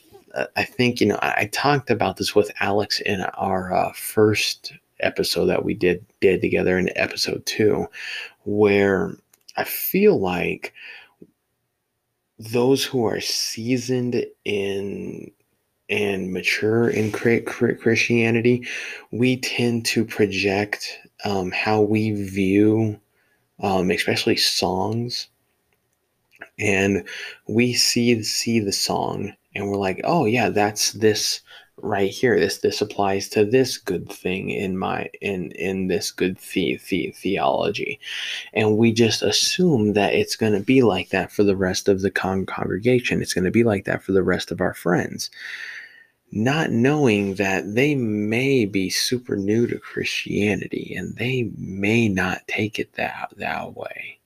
I 0.56 0.64
think 0.64 1.00
you 1.00 1.06
know 1.06 1.18
I, 1.22 1.34
I 1.38 1.50
talked 1.52 1.90
about 1.90 2.16
this 2.16 2.34
with 2.34 2.50
Alex 2.60 3.00
in 3.00 3.22
our 3.22 3.72
uh, 3.72 3.92
first 3.92 4.72
episode 5.00 5.46
that 5.46 5.64
we 5.64 5.74
did 5.74 6.04
did 6.20 6.40
together 6.40 6.76
in 6.76 6.90
episode 6.96 7.46
two, 7.46 7.86
where 8.44 9.16
I 9.56 9.64
feel 9.64 10.18
like 10.20 10.74
those 12.38 12.84
who 12.84 13.04
are 13.04 13.20
seasoned 13.20 14.24
in 14.44 15.30
and 15.90 16.32
mature 16.32 16.90
in 16.90 17.10
Christianity, 17.10 18.66
we 19.10 19.38
tend 19.38 19.86
to 19.86 20.04
project 20.04 20.98
um, 21.24 21.50
how 21.50 21.80
we 21.80 22.12
view, 22.12 23.00
um, 23.60 23.90
especially 23.90 24.36
songs, 24.36 25.28
and 26.58 27.06
we 27.46 27.72
see 27.72 28.22
see 28.22 28.60
the 28.60 28.72
song, 28.72 29.32
and 29.54 29.68
we're 29.68 29.78
like, 29.78 30.00
oh 30.04 30.26
yeah, 30.26 30.50
that's 30.50 30.92
this 30.92 31.40
right 31.82 32.10
here. 32.10 32.38
This 32.38 32.58
this 32.58 32.80
applies 32.80 33.28
to 33.30 33.44
this 33.44 33.78
good 33.78 34.10
thing 34.10 34.50
in 34.50 34.76
my 34.78 35.10
in 35.20 35.52
in 35.52 35.88
this 35.88 36.10
good 36.10 36.38
the, 36.38 36.80
the, 36.88 37.10
theology, 37.16 38.00
and 38.52 38.76
we 38.76 38.92
just 38.92 39.22
assume 39.22 39.92
that 39.94 40.14
it's 40.14 40.36
going 40.36 40.54
to 40.54 40.60
be 40.60 40.82
like 40.82 41.10
that 41.10 41.32
for 41.32 41.42
the 41.42 41.56
rest 41.56 41.88
of 41.88 42.02
the 42.02 42.10
con- 42.10 42.46
congregation. 42.46 43.22
It's 43.22 43.34
going 43.34 43.44
to 43.44 43.50
be 43.50 43.64
like 43.64 43.84
that 43.84 44.02
for 44.02 44.12
the 44.12 44.22
rest 44.22 44.50
of 44.50 44.60
our 44.60 44.74
friends 44.74 45.30
not 46.30 46.70
knowing 46.70 47.34
that 47.36 47.74
they 47.74 47.94
may 47.94 48.66
be 48.66 48.90
super 48.90 49.36
new 49.36 49.66
to 49.66 49.78
Christianity 49.78 50.94
and 50.94 51.16
they 51.16 51.50
may 51.56 52.08
not 52.08 52.46
take 52.46 52.78
it 52.78 52.92
that, 52.94 53.32
that 53.36 53.74
way. 53.74 54.18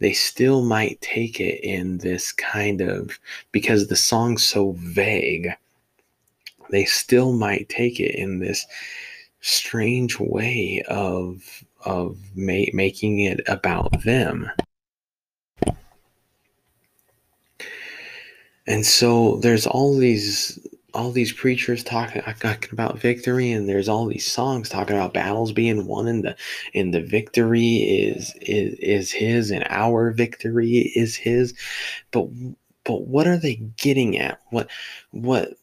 They 0.00 0.12
still 0.12 0.62
might 0.62 1.00
take 1.00 1.40
it 1.40 1.62
in 1.62 1.98
this 1.98 2.32
kind 2.32 2.80
of, 2.80 3.18
because 3.52 3.88
the 3.88 3.96
song's 3.96 4.44
so 4.44 4.72
vague, 4.78 5.50
they 6.70 6.84
still 6.84 7.32
might 7.32 7.68
take 7.68 8.00
it 8.00 8.14
in 8.14 8.38
this 8.38 8.66
strange 9.40 10.18
way 10.18 10.82
of, 10.88 11.64
of 11.84 12.18
ma- 12.34 12.72
making 12.72 13.20
it 13.20 13.40
about 13.48 14.02
them. 14.02 14.50
And 18.66 18.84
so 18.84 19.36
there's 19.36 19.66
all 19.66 19.96
these 19.96 20.58
all 20.94 21.12
these 21.12 21.32
preachers 21.32 21.84
talking, 21.84 22.22
uh, 22.22 22.32
talking 22.34 22.70
about 22.72 22.98
victory 22.98 23.52
and 23.52 23.68
there's 23.68 23.88
all 23.88 24.06
these 24.06 24.26
songs 24.26 24.68
talking 24.68 24.96
about 24.96 25.12
battles 25.12 25.52
being 25.52 25.86
won 25.86 26.08
and 26.08 26.24
the 26.24 26.36
and 26.74 26.94
the 26.94 27.02
victory 27.02 27.76
is 27.76 28.34
is 28.40 28.74
is 28.80 29.12
his 29.12 29.50
and 29.50 29.64
our 29.68 30.10
victory 30.10 30.90
is 30.96 31.14
his 31.14 31.54
but 32.10 32.26
but 32.84 33.06
what 33.06 33.26
are 33.26 33.36
they 33.36 33.56
getting 33.76 34.18
at 34.18 34.40
what 34.50 34.68
what 35.10 35.54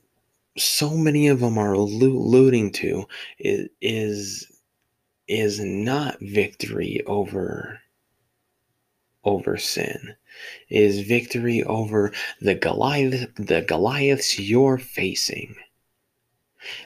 so 0.57 0.91
many 0.91 1.27
of 1.27 1.39
them 1.39 1.57
are 1.57 1.73
alluding 1.73 2.71
to 2.71 3.05
is 3.39 4.51
is 5.27 5.59
not 5.59 6.17
victory 6.19 7.01
over 7.05 7.79
over 9.23 9.57
sin 9.57 10.15
is 10.69 11.01
victory 11.01 11.63
over 11.63 12.11
the 12.41 12.55
Goliath, 12.55 13.33
the 13.35 13.61
Goliaths 13.61 14.39
you're 14.39 14.77
facing. 14.77 15.55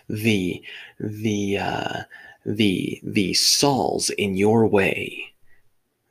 The 0.08 0.62
the 1.00 1.58
uh, 1.58 2.02
the 2.46 3.00
the 3.04 3.34
Sauls 3.34 4.10
in 4.12 4.36
your 4.36 4.68
way. 4.68 5.34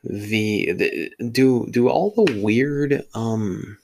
The, 0.04 0.72
the 0.72 1.28
do 1.30 1.66
do 1.70 1.88
all 1.88 2.10
the 2.10 2.40
weird 2.40 3.04
um 3.14 3.78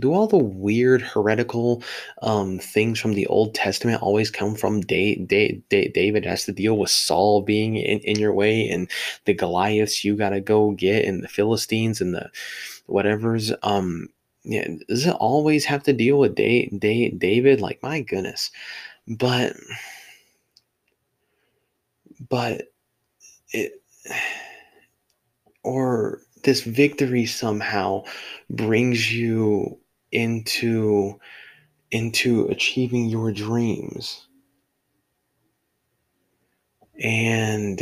do 0.00 0.12
all 0.12 0.26
the 0.26 0.38
weird 0.38 1.02
heretical 1.02 1.82
um, 2.22 2.58
things 2.58 3.00
from 3.00 3.14
the 3.14 3.26
Old 3.26 3.54
Testament 3.54 4.02
always 4.02 4.30
come 4.30 4.54
from 4.54 4.80
da- 4.82 5.16
da- 5.26 5.62
da- 5.70 5.90
David 5.92 6.24
has 6.24 6.44
to 6.44 6.52
deal 6.52 6.78
with 6.78 6.90
Saul 6.90 7.42
being 7.42 7.76
in, 7.76 8.00
in 8.00 8.18
your 8.18 8.34
way 8.34 8.68
and 8.68 8.90
the 9.24 9.34
Goliaths 9.34 10.04
you 10.04 10.16
got 10.16 10.30
to 10.30 10.40
go 10.40 10.72
get 10.72 11.04
and 11.04 11.22
the 11.22 11.28
Philistines 11.28 12.00
and 12.00 12.14
the 12.14 12.30
whatever's 12.86 13.52
um 13.62 14.08
yeah 14.44 14.68
does 14.88 15.06
it 15.06 15.14
always 15.16 15.64
have 15.64 15.82
to 15.84 15.92
deal 15.92 16.18
with 16.18 16.34
da- 16.36 16.68
da- 16.78 17.10
David? 17.10 17.60
Like 17.60 17.82
my 17.82 18.00
goodness. 18.02 18.50
But 19.08 19.54
but 22.28 22.72
it 23.52 23.72
or 25.64 26.20
this 26.44 26.62
victory 26.62 27.26
somehow 27.26 28.04
brings 28.50 29.12
you 29.12 29.78
into 30.12 31.18
into 31.90 32.46
achieving 32.48 33.06
your 33.06 33.32
dreams. 33.32 34.26
And 37.02 37.80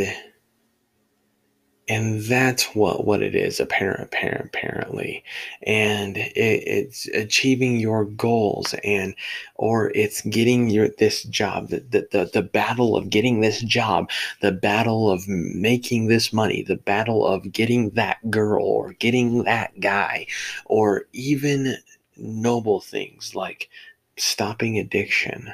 and 1.86 2.22
that's 2.22 2.74
what 2.74 3.04
what 3.04 3.22
it 3.22 3.34
is 3.34 3.60
apparent 3.60 4.02
apparent 4.02 4.46
apparently. 4.46 5.22
And 5.64 6.16
it, 6.16 6.32
it's 6.34 7.06
achieving 7.08 7.76
your 7.76 8.06
goals 8.06 8.74
and 8.84 9.14
or 9.56 9.90
it's 9.94 10.22
getting 10.22 10.70
your 10.70 10.88
this 10.98 11.24
job 11.24 11.68
the, 11.68 11.80
the, 11.80 12.08
the 12.10 12.30
the 12.32 12.42
battle 12.42 12.96
of 12.96 13.10
getting 13.10 13.40
this 13.40 13.60
job 13.60 14.10
the 14.40 14.52
battle 14.52 15.10
of 15.10 15.28
making 15.28 16.06
this 16.06 16.32
money 16.32 16.62
the 16.62 16.76
battle 16.76 17.26
of 17.26 17.52
getting 17.52 17.90
that 17.90 18.18
girl 18.30 18.64
or 18.64 18.94
getting 18.94 19.44
that 19.44 19.78
guy 19.80 20.26
or 20.66 21.04
even 21.12 21.76
noble 22.16 22.80
things 22.80 23.34
like 23.34 23.68
stopping 24.16 24.78
addiction. 24.78 25.52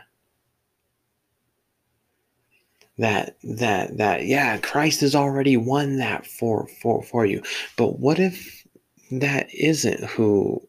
That 2.99 3.37
that 3.43 3.97
that 3.97 4.27
yeah 4.27 4.59
christ 4.59 5.01
has 5.01 5.15
already 5.15 5.57
won 5.57 5.97
that 5.97 6.27
for 6.27 6.67
for 6.83 7.03
for 7.03 7.25
you. 7.25 7.43
But 7.77 7.99
what 7.99 8.19
if 8.19 8.67
that 9.11 9.53
isn't 9.55 10.05
who 10.05 10.69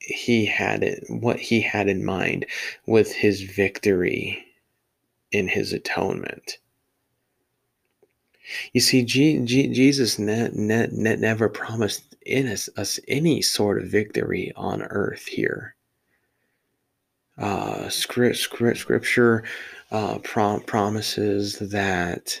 he 0.00 0.44
had 0.44 0.82
it 0.82 1.04
what 1.08 1.38
he 1.38 1.60
had 1.60 1.88
in 1.88 2.04
mind 2.04 2.46
with 2.86 3.12
his 3.12 3.42
victory 3.42 4.44
in 5.30 5.46
his 5.46 5.72
atonement? 5.72 6.58
You 8.72 8.80
see 8.80 9.02
G, 9.04 9.38
G, 9.44 9.68
jesus 9.68 10.18
ne, 10.18 10.50
ne, 10.52 10.88
ne, 10.92 11.16
never 11.16 11.48
promised 11.48 12.13
in 12.26 12.46
us, 12.48 12.68
us 12.76 12.98
any 13.08 13.42
sort 13.42 13.82
of 13.82 13.88
victory 13.88 14.52
on 14.56 14.82
earth 14.82 15.26
here 15.26 15.74
uh, 17.38 17.88
script, 17.88 18.36
script, 18.36 18.78
scripture 18.78 19.44
uh, 19.90 20.18
prom- 20.18 20.62
promises 20.62 21.58
that 21.58 22.40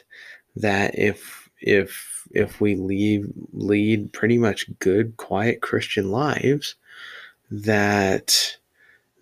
that 0.56 0.96
if 0.98 1.48
if 1.60 2.26
if 2.30 2.60
we 2.60 2.76
leave 2.76 3.30
lead 3.52 4.12
pretty 4.12 4.38
much 4.38 4.66
good, 4.78 5.16
quiet 5.16 5.60
Christian 5.60 6.10
lives, 6.10 6.76
that 7.50 8.56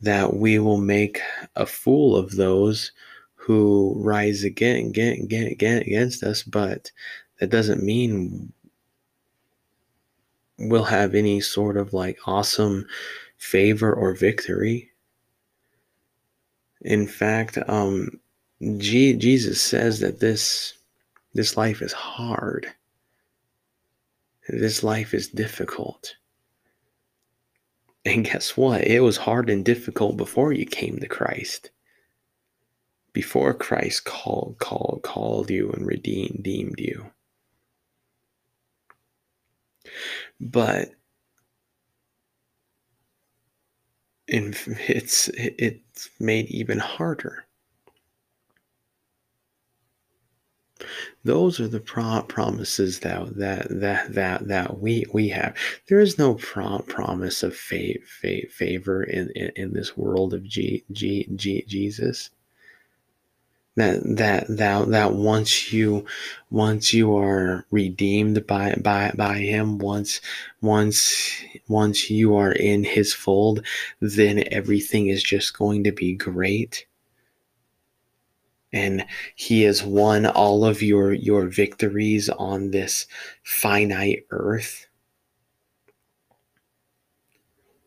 that 0.02 0.34
we 0.34 0.58
will 0.58 0.78
make 0.78 1.20
a 1.56 1.64
fool 1.64 2.16
of 2.16 2.36
those 2.36 2.92
who 3.34 3.94
rise 3.96 4.44
again, 4.44 4.86
again, 4.86 5.20
again, 5.22 5.46
again 5.46 5.82
against 5.82 6.22
us. 6.22 6.42
But 6.42 6.90
that 7.40 7.50
doesn't 7.50 7.82
mean 7.82 8.52
we'll 10.62 10.84
have 10.84 11.14
any 11.14 11.40
sort 11.40 11.76
of 11.76 11.92
like 11.92 12.18
awesome 12.26 12.86
favor 13.38 13.92
or 13.92 14.14
victory. 14.14 14.90
In 16.82 17.06
fact, 17.06 17.58
um, 17.68 18.20
G- 18.78 19.14
Jesus 19.14 19.60
says 19.60 20.00
that 20.00 20.20
this 20.20 20.74
this 21.34 21.56
life 21.56 21.82
is 21.82 21.92
hard. 21.92 22.72
This 24.48 24.82
life 24.82 25.14
is 25.14 25.28
difficult. 25.28 26.14
And 28.04 28.24
guess 28.24 28.56
what? 28.56 28.82
It 28.82 29.00
was 29.00 29.16
hard 29.16 29.48
and 29.48 29.64
difficult 29.64 30.16
before 30.16 30.52
you 30.52 30.66
came 30.66 30.98
to 30.98 31.08
Christ. 31.08 31.70
Before 33.12 33.54
Christ 33.54 34.04
called 34.04 34.56
called 34.58 35.00
called 35.02 35.50
you 35.50 35.70
and 35.70 35.86
redeemed 35.86 36.40
deemed 36.42 36.78
you. 36.78 37.10
But 40.42 40.94
it's 44.26 45.28
it's 45.34 46.10
made 46.18 46.46
even 46.50 46.78
harder. 46.78 47.46
Those 51.24 51.60
are 51.60 51.68
the 51.68 51.78
pro- 51.80 52.22
promises 52.22 53.00
that 53.00 53.36
that 53.36 53.68
that 53.70 54.14
that 54.14 54.48
that 54.48 54.80
we 54.80 55.04
we 55.12 55.28
have. 55.28 55.56
There 55.88 56.00
is 56.00 56.18
no 56.18 56.34
pro- 56.34 56.80
promise 56.80 57.42
of 57.44 57.56
fa- 57.56 58.00
fa- 58.04 58.48
favor 58.50 59.04
in, 59.04 59.30
in 59.36 59.52
in 59.54 59.72
this 59.72 59.96
world 59.96 60.34
of 60.34 60.42
G, 60.42 60.84
G, 60.90 61.28
G, 61.36 61.64
Jesus 61.68 62.30
that 63.76 64.02
that 64.04 64.46
that 64.48 64.88
that 64.90 65.14
once 65.14 65.72
you 65.72 66.04
once 66.50 66.92
you 66.92 67.16
are 67.16 67.66
redeemed 67.70 68.46
by 68.46 68.74
by 68.82 69.10
by 69.16 69.38
him 69.38 69.78
once 69.78 70.20
once 70.60 71.32
once 71.68 72.10
you 72.10 72.36
are 72.36 72.52
in 72.52 72.84
his 72.84 73.14
fold 73.14 73.64
then 74.00 74.44
everything 74.50 75.06
is 75.06 75.22
just 75.22 75.56
going 75.56 75.82
to 75.84 75.92
be 75.92 76.12
great 76.14 76.86
and 78.74 79.06
he 79.34 79.62
has 79.62 79.82
won 79.82 80.26
all 80.26 80.64
of 80.66 80.82
your 80.82 81.14
your 81.14 81.46
victories 81.46 82.28
on 82.28 82.72
this 82.72 83.06
finite 83.42 84.26
earth 84.30 84.86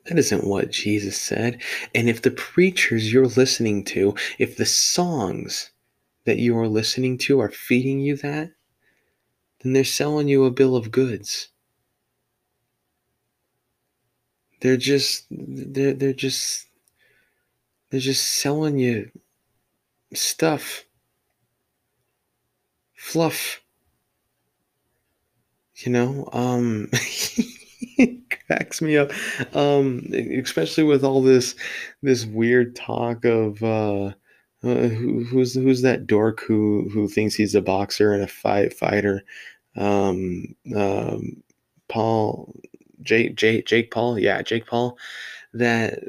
that 0.06 0.20
isn't 0.20 0.46
what 0.46 0.70
Jesus 0.70 1.20
said. 1.20 1.62
And 1.96 2.08
if 2.08 2.22
the 2.22 2.30
preachers 2.30 3.12
you're 3.12 3.26
listening 3.26 3.84
to, 3.86 4.14
if 4.38 4.56
the 4.56 4.66
songs 4.66 5.72
that 6.26 6.38
you 6.40 6.58
are 6.58 6.68
listening 6.68 7.18
to 7.20 7.40
are 7.40 7.52
feeding 7.52 8.00
you 8.00 8.18
that, 8.18 8.52
then 9.62 9.74
they're 9.74 9.84
selling 9.84 10.28
you 10.28 10.46
a 10.46 10.52
bill 10.52 10.76
of 10.76 10.92
goods. 10.92 11.50
They're 14.62 14.78
just 14.78 15.26
they're 15.30 15.94
they're 15.94 16.14
just 16.14 16.68
they're 17.90 18.00
just 18.00 18.26
selling 18.26 18.78
you 18.80 19.12
stuff. 20.14 20.86
Fluff. 22.96 23.62
You 25.76 25.92
know, 25.92 26.30
um 26.32 26.90
cracks 28.48 28.82
me 28.82 28.98
up. 28.98 29.12
Um 29.56 30.08
especially 30.42 30.84
with 30.84 31.04
all 31.04 31.22
this 31.22 31.56
this 32.02 32.26
weird 32.26 32.76
talk 32.76 33.26
of 33.26 33.62
uh 33.64 34.14
uh, 34.66 34.88
who, 34.88 35.24
who's 35.24 35.54
who's 35.54 35.84
that 35.84 36.08
dork 36.08 36.42
who 36.42 36.90
who 36.92 37.08
thinks 37.08 37.36
he's 37.36 37.54
a 37.54 37.62
boxer 37.62 38.14
and 38.14 38.24
a 38.24 38.28
fight 38.28 38.74
fighter? 38.74 39.24
Um, 39.76 40.56
um, 40.76 41.44
Paul, 41.88 42.56
Jake, 43.04 43.36
Jake, 43.36 43.66
Jake 43.68 43.92
Paul, 43.92 44.18
yeah, 44.18 44.42
Jake 44.42 44.66
Paul. 44.66 44.98
That 45.54 46.00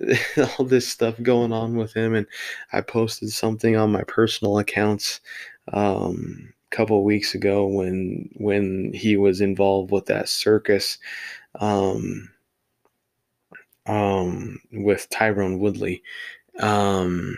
all 0.59 0.65
this 0.65 0.89
stuff 0.89 1.23
going 1.23 1.53
on 1.53 1.77
with 1.77 1.93
him, 1.95 2.15
and 2.15 2.27
I 2.73 2.81
posted 2.81 3.31
something 3.31 3.77
on 3.77 3.93
my 3.93 4.03
personal 4.05 4.59
accounts 4.59 5.21
um, 5.73 6.53
a 6.73 6.77
couple 6.77 7.05
weeks 7.05 7.35
ago 7.35 7.67
when 7.67 8.31
when 8.37 8.93
he 8.95 9.19
was 9.19 9.41
involved 9.43 9.91
with 9.91 10.07
that 10.07 10.31
circus 10.31 10.99
um, 11.61 12.31
um, 13.87 14.61
with 14.73 15.11
Tyron 15.11 15.59
Woodley. 15.59 16.03
Um, 16.61 17.37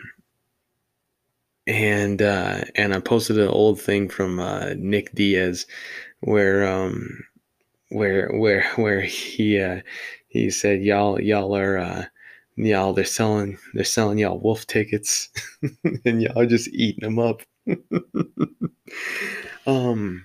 and 1.69 2.23
uh, 2.23 2.63
and 2.75 2.95
I 2.95 3.01
posted 3.01 3.39
an 3.39 3.49
old 3.49 3.81
thing 3.81 4.09
from 4.09 4.41
uh, 4.41 4.73
Nick 4.77 5.15
Diaz 5.15 5.67
where 6.21 6.67
um 6.67 7.25
where 7.91 8.31
where 8.33 8.65
where 8.77 9.03
he 9.03 9.61
uh, 9.61 9.83
he 10.29 10.51
said 10.51 10.83
y'all 10.83 11.21
y'all 11.21 11.55
are 11.55 11.79
uh, 11.79 12.05
y'all 12.57 12.95
they're 12.95 13.05
selling 13.05 13.59
they're 13.75 13.85
selling 13.85 14.19
y'all 14.19 14.41
wolf 14.41 14.67
tickets 14.67 15.29
and 16.05 16.23
y'all 16.23 16.47
just 16.47 16.69
eating 16.69 17.03
them 17.03 17.19
up. 17.19 17.43
um 19.67 20.25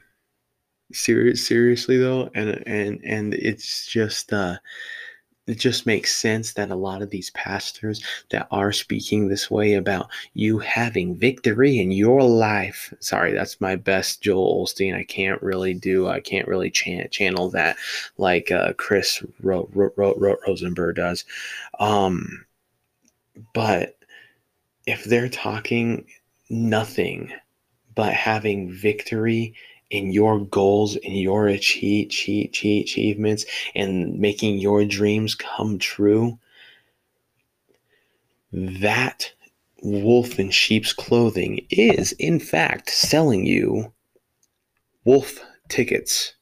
serious 0.93 1.45
seriously 1.45 1.97
though 1.97 2.29
and 2.35 2.63
and 2.65 3.01
and 3.03 3.33
it's 3.33 3.85
just 3.87 4.31
uh 4.31 4.55
it 5.45 5.59
just 5.59 5.85
makes 5.85 6.15
sense 6.15 6.53
that 6.53 6.71
a 6.71 6.75
lot 6.75 7.01
of 7.01 7.09
these 7.09 7.29
pastors 7.31 8.01
that 8.29 8.47
are 8.51 8.71
speaking 8.71 9.27
this 9.27 9.51
way 9.51 9.73
about 9.73 10.09
you 10.33 10.59
having 10.59 11.17
victory 11.17 11.79
in 11.79 11.91
your 11.91 12.23
life. 12.23 12.93
Sorry, 12.99 13.33
that's 13.33 13.59
my 13.59 13.75
best 13.75 14.21
Joel 14.21 14.65
Osteen. 14.65 14.95
I 14.95 15.03
can't 15.03 15.41
really 15.41 15.73
do, 15.73 16.07
I 16.07 16.21
can't 16.21 16.47
really 16.47 16.71
chan- 16.71 17.09
channel 17.11 17.49
that 17.49 17.75
like 18.17 18.51
uh, 18.51 18.73
Chris 18.77 19.21
Ro- 19.41 19.69
Ro- 19.73 19.91
Ro- 19.97 20.37
Rosebrough 20.47 20.95
does. 20.95 21.25
Um, 21.79 22.45
but 23.53 23.97
if 24.85 25.03
they're 25.03 25.29
talking 25.29 26.05
nothing 26.49 27.33
but 27.95 28.13
having 28.13 28.71
victory 28.71 29.55
in 29.93 30.11
your 30.11 30.39
goals 30.39 30.95
and 30.95 31.15
your 31.19 31.47
achieve, 31.47 32.07
achieve, 32.07 32.83
achievements 32.83 33.45
and 33.75 34.17
making 34.17 34.57
your 34.57 34.83
dreams 34.85 35.35
come 35.35 35.77
true, 35.77 36.39
that 38.51 39.31
wolf 39.83 40.39
in 40.39 40.49
sheep's 40.49 40.93
clothing 40.93 41.63
is, 41.69 42.11
in 42.13 42.39
fact, 42.39 42.89
selling 42.89 43.45
you 43.45 43.93
wolf 45.05 45.39
tickets. 45.69 46.33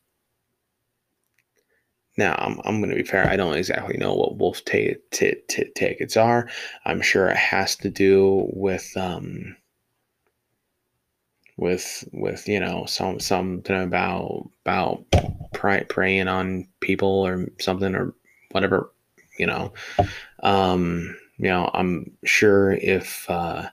Now, 2.18 2.36
I'm, 2.38 2.58
I'm 2.64 2.80
going 2.80 2.92
to 2.92 2.96
be 2.96 3.04
fair. 3.04 3.28
I 3.28 3.36
don't 3.36 3.58
exactly 3.58 3.98
know 3.98 4.14
what 4.14 4.38
wolf 4.38 4.64
t- 4.64 4.96
t- 5.12 5.42
t- 5.50 5.72
tickets 5.76 6.16
are. 6.16 6.48
I'm 6.86 7.02
sure 7.02 7.28
it 7.28 7.38
has 7.38 7.76
to 7.78 7.90
do 7.90 8.50
with 8.54 8.96
um, 8.96 9.58
with 11.62 12.04
with 12.12 12.50
you 12.50 12.60
know 12.60 12.86
some 12.86 13.20
something 13.20 13.82
about 13.82 14.50
about 14.66 15.06
pray, 15.54 15.86
preying 15.88 16.28
on 16.28 16.68
people 16.82 17.26
or 17.26 17.48
something 17.60 17.96
or 17.96 18.14
whatever 18.52 18.92
you 19.38 19.46
know. 19.46 19.72
Um 20.44 21.16
you 21.38 21.50
know 21.50 21.72
i'm 21.74 22.12
sure 22.24 22.72
if 22.74 23.28
uh 23.30 23.70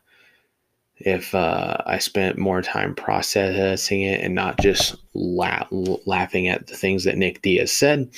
if 1.01 1.35
uh, 1.35 1.77
I 1.87 1.99
spent 1.99 2.39
more 2.39 2.61
time 2.61 2.95
processing 2.95 4.03
it 4.03 4.21
and 4.21 4.35
not 4.35 4.59
just 4.59 4.97
la- 5.15 5.67
laughing 5.71 6.49
at 6.49 6.67
the 6.67 6.77
things 6.77 7.05
that 7.05 7.17
Nick 7.17 7.41
Diaz 7.43 7.71
said, 7.73 8.11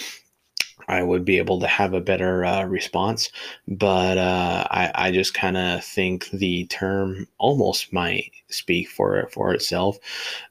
I 0.91 1.03
would 1.05 1.24
be 1.24 1.38
able 1.38 1.61
to 1.61 1.68
have 1.68 1.95
a 1.95 2.01
better 2.01 2.45
uh, 2.45 2.64
response. 2.64 3.30
But 3.68 4.18
uh, 4.18 4.66
I, 4.70 4.91
I 4.95 5.11
just 5.12 5.34
kind 5.34 5.57
of 5.57 5.84
think 5.84 6.28
the 6.30 6.66
term 6.66 7.28
almost 7.38 7.93
might 7.93 8.32
speak 8.49 8.88
for 8.88 9.28
for 9.32 9.55
itself. 9.55 9.99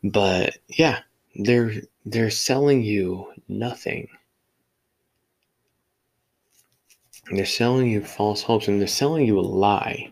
But 0.04 0.58
yeah, 0.70 1.00
they're 1.36 1.74
they're 2.06 2.32
selling 2.32 2.84
you 2.84 3.34
nothing. 3.50 4.08
They're 7.32 7.46
selling 7.46 7.90
you 7.90 8.04
false 8.04 8.42
hopes 8.42 8.68
and 8.68 8.80
they're 8.80 8.88
selling 8.88 9.26
you 9.26 9.40
a 9.40 9.42
lie. 9.42 10.12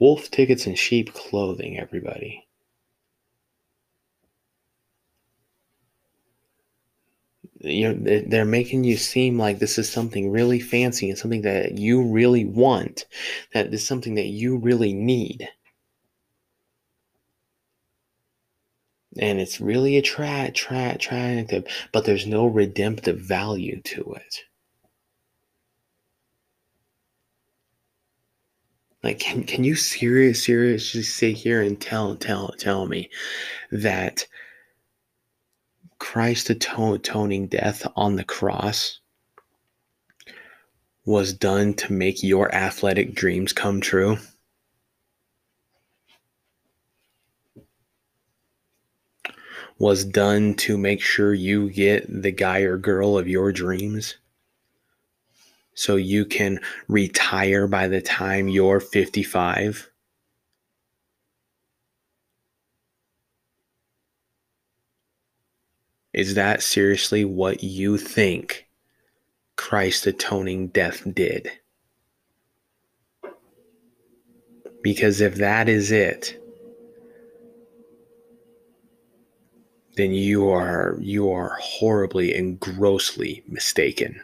Wolf 0.00 0.30
tickets 0.30 0.66
and 0.66 0.78
sheep 0.78 1.14
clothing, 1.14 1.78
everybody. 1.78 2.47
You 7.60 7.92
know 7.92 8.22
they're 8.28 8.44
making 8.44 8.84
you 8.84 8.96
seem 8.96 9.38
like 9.38 9.58
this 9.58 9.78
is 9.78 9.90
something 9.90 10.30
really 10.30 10.60
fancy 10.60 11.08
and 11.08 11.18
something 11.18 11.42
that 11.42 11.78
you 11.78 12.02
really 12.02 12.44
want 12.44 13.04
that 13.52 13.72
is 13.74 13.86
something 13.86 14.14
that 14.14 14.26
you 14.26 14.56
really 14.56 14.92
need. 14.92 15.48
And 19.18 19.40
it's 19.40 19.60
really 19.60 19.96
attract, 19.96 20.50
attract, 20.50 20.96
attractive 20.96 21.66
but 21.92 22.04
there's 22.04 22.26
no 22.26 22.46
redemptive 22.46 23.18
value 23.20 23.80
to 23.82 24.12
it. 24.14 24.36
Like 29.02 29.18
can, 29.18 29.44
can 29.44 29.64
you 29.64 29.74
serious 29.74 30.44
seriously 30.44 31.02
sit 31.02 31.36
here 31.36 31.62
and 31.62 31.80
tell 31.80 32.14
tell 32.16 32.48
tell 32.58 32.86
me 32.86 33.10
that 33.72 34.26
Christ 35.98 36.50
atoning 36.50 37.48
death 37.48 37.86
on 37.96 38.16
the 38.16 38.24
cross 38.24 39.00
was 41.04 41.32
done 41.32 41.74
to 41.74 41.92
make 41.92 42.22
your 42.22 42.54
athletic 42.54 43.14
dreams 43.14 43.52
come 43.52 43.80
true? 43.80 44.18
Was 49.78 50.04
done 50.04 50.54
to 50.56 50.76
make 50.76 51.00
sure 51.00 51.32
you 51.32 51.70
get 51.70 52.22
the 52.22 52.32
guy 52.32 52.60
or 52.60 52.76
girl 52.76 53.16
of 53.16 53.28
your 53.28 53.52
dreams? 53.52 54.16
So 55.74 55.96
you 55.96 56.24
can 56.24 56.60
retire 56.88 57.66
by 57.66 57.88
the 57.88 58.00
time 58.02 58.48
you're 58.48 58.80
55? 58.80 59.88
Is 66.18 66.34
that 66.34 66.64
seriously 66.64 67.24
what 67.24 67.62
you 67.62 67.96
think 67.96 68.66
Christ 69.54 70.04
atoning 70.04 70.66
death 70.66 71.04
did? 71.14 71.48
Because 74.82 75.20
if 75.20 75.36
that 75.36 75.68
is 75.68 75.92
it, 75.92 76.42
then 79.94 80.10
you 80.10 80.48
are 80.48 80.96
you 81.00 81.30
are 81.30 81.56
horribly 81.60 82.34
and 82.34 82.58
grossly 82.58 83.44
mistaken. 83.46 84.20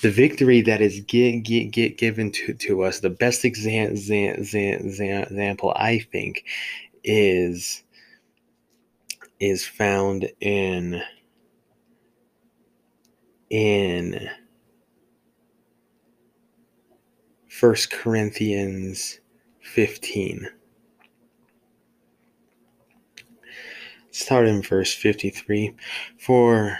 The 0.00 0.10
victory 0.10 0.60
that 0.62 0.80
is 0.80 1.02
get, 1.02 1.44
get, 1.44 1.70
get 1.70 1.98
given 1.98 2.32
to, 2.32 2.52
to 2.52 2.82
us, 2.82 2.98
the 2.98 3.10
best 3.10 3.44
exam, 3.44 3.92
example 3.92 5.72
I 5.76 6.00
think 6.00 6.44
is 7.04 7.84
is 9.42 9.66
found 9.66 10.30
in 10.40 11.02
in 13.50 14.30
First 17.48 17.90
Corinthians 17.90 19.18
15. 19.62 20.48
Start 24.12 24.46
in 24.46 24.62
verse 24.62 24.94
53. 24.94 25.74
For 26.20 26.78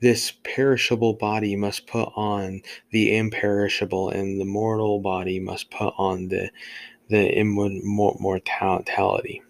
this 0.00 0.32
perishable 0.42 1.12
body 1.12 1.54
must 1.54 1.86
put 1.86 2.08
on 2.16 2.62
the 2.90 3.16
imperishable, 3.16 4.08
and 4.08 4.40
the 4.40 4.44
mortal 4.44 4.98
body 4.98 5.38
must 5.38 5.70
put 5.70 5.94
on 5.96 6.26
the 6.26 6.50
the 7.08 7.38
immortality 7.38 9.43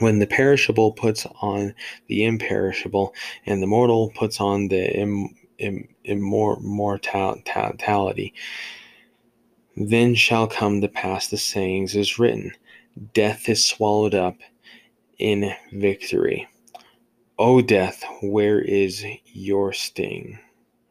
when 0.00 0.18
the 0.18 0.26
perishable 0.26 0.92
puts 0.92 1.26
on 1.40 1.74
the 2.08 2.24
imperishable 2.24 3.14
and 3.46 3.62
the 3.62 3.66
mortal 3.66 4.12
puts 4.16 4.40
on 4.40 4.68
the 4.68 4.98
Im, 4.98 5.34
Im, 5.58 5.88
immortality, 6.04 8.34
then 9.76 10.14
shall 10.14 10.46
come 10.46 10.80
to 10.80 10.88
pass 10.88 11.28
the 11.28 11.36
sayings 11.36 11.94
is 11.94 12.18
written 12.18 12.52
Death 13.14 13.48
is 13.48 13.64
swallowed 13.64 14.14
up 14.14 14.36
in 15.18 15.52
victory. 15.72 16.46
O 17.38 17.62
death, 17.62 18.04
where 18.22 18.60
is 18.60 19.04
your 19.26 19.72
sting? 19.72 20.38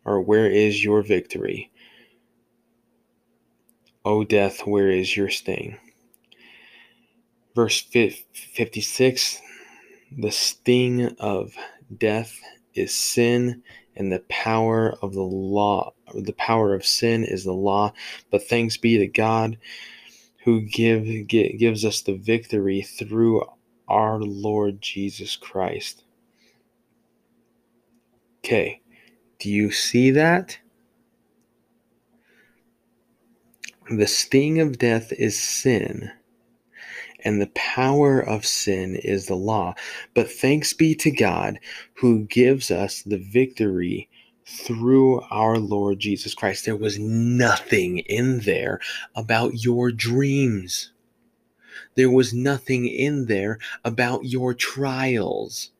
Or 0.05 0.21
where 0.21 0.49
is 0.49 0.83
your 0.83 1.03
victory? 1.03 1.71
O 4.05 4.23
death, 4.23 4.65
where 4.65 4.89
is 4.89 5.15
your 5.15 5.29
sting? 5.29 5.77
Verse 7.55 7.81
56 7.81 9.41
The 10.17 10.31
sting 10.31 11.15
of 11.19 11.53
death 11.97 12.39
is 12.75 12.95
sin, 12.95 13.63
and 13.95 14.11
the 14.11 14.23
power 14.29 14.95
of 15.01 15.13
the 15.13 15.23
law, 15.23 15.93
the 16.13 16.33
power 16.33 16.73
of 16.73 16.85
sin 16.85 17.23
is 17.23 17.43
the 17.43 17.53
law. 17.53 17.93
But 18.29 18.47
thanks 18.47 18.77
be 18.77 18.97
to 18.99 19.07
God 19.07 19.57
who 20.43 20.61
give, 20.61 21.27
gives 21.27 21.83
us 21.83 22.01
the 22.01 22.15
victory 22.15 22.81
through 22.81 23.43
our 23.87 24.19
Lord 24.19 24.81
Jesus 24.81 25.35
Christ. 25.35 26.03
Okay, 28.39 28.81
do 29.39 29.49
you 29.49 29.71
see 29.71 30.11
that? 30.11 30.57
The 33.89 34.07
sting 34.07 34.59
of 34.59 34.77
death 34.77 35.11
is 35.11 35.37
sin 35.37 36.11
and 37.23 37.41
the 37.41 37.51
power 37.55 38.19
of 38.19 38.45
sin 38.45 38.95
is 38.95 39.25
the 39.25 39.35
law. 39.35 39.75
But 40.13 40.31
thanks 40.31 40.73
be 40.73 40.95
to 40.95 41.11
God 41.11 41.59
who 41.95 42.25
gives 42.25 42.71
us 42.71 43.01
the 43.01 43.17
victory 43.17 44.09
through 44.45 45.21
our 45.29 45.57
Lord 45.57 45.99
Jesus 45.99 46.33
Christ. 46.33 46.65
There 46.65 46.75
was 46.75 46.97
nothing 46.97 47.99
in 47.99 48.39
there 48.39 48.79
about 49.15 49.63
your 49.63 49.91
dreams. 49.91 50.91
There 51.95 52.09
was 52.09 52.33
nothing 52.33 52.87
in 52.87 53.27
there 53.27 53.59
about 53.83 54.25
your 54.25 54.53
trials. 54.53 55.71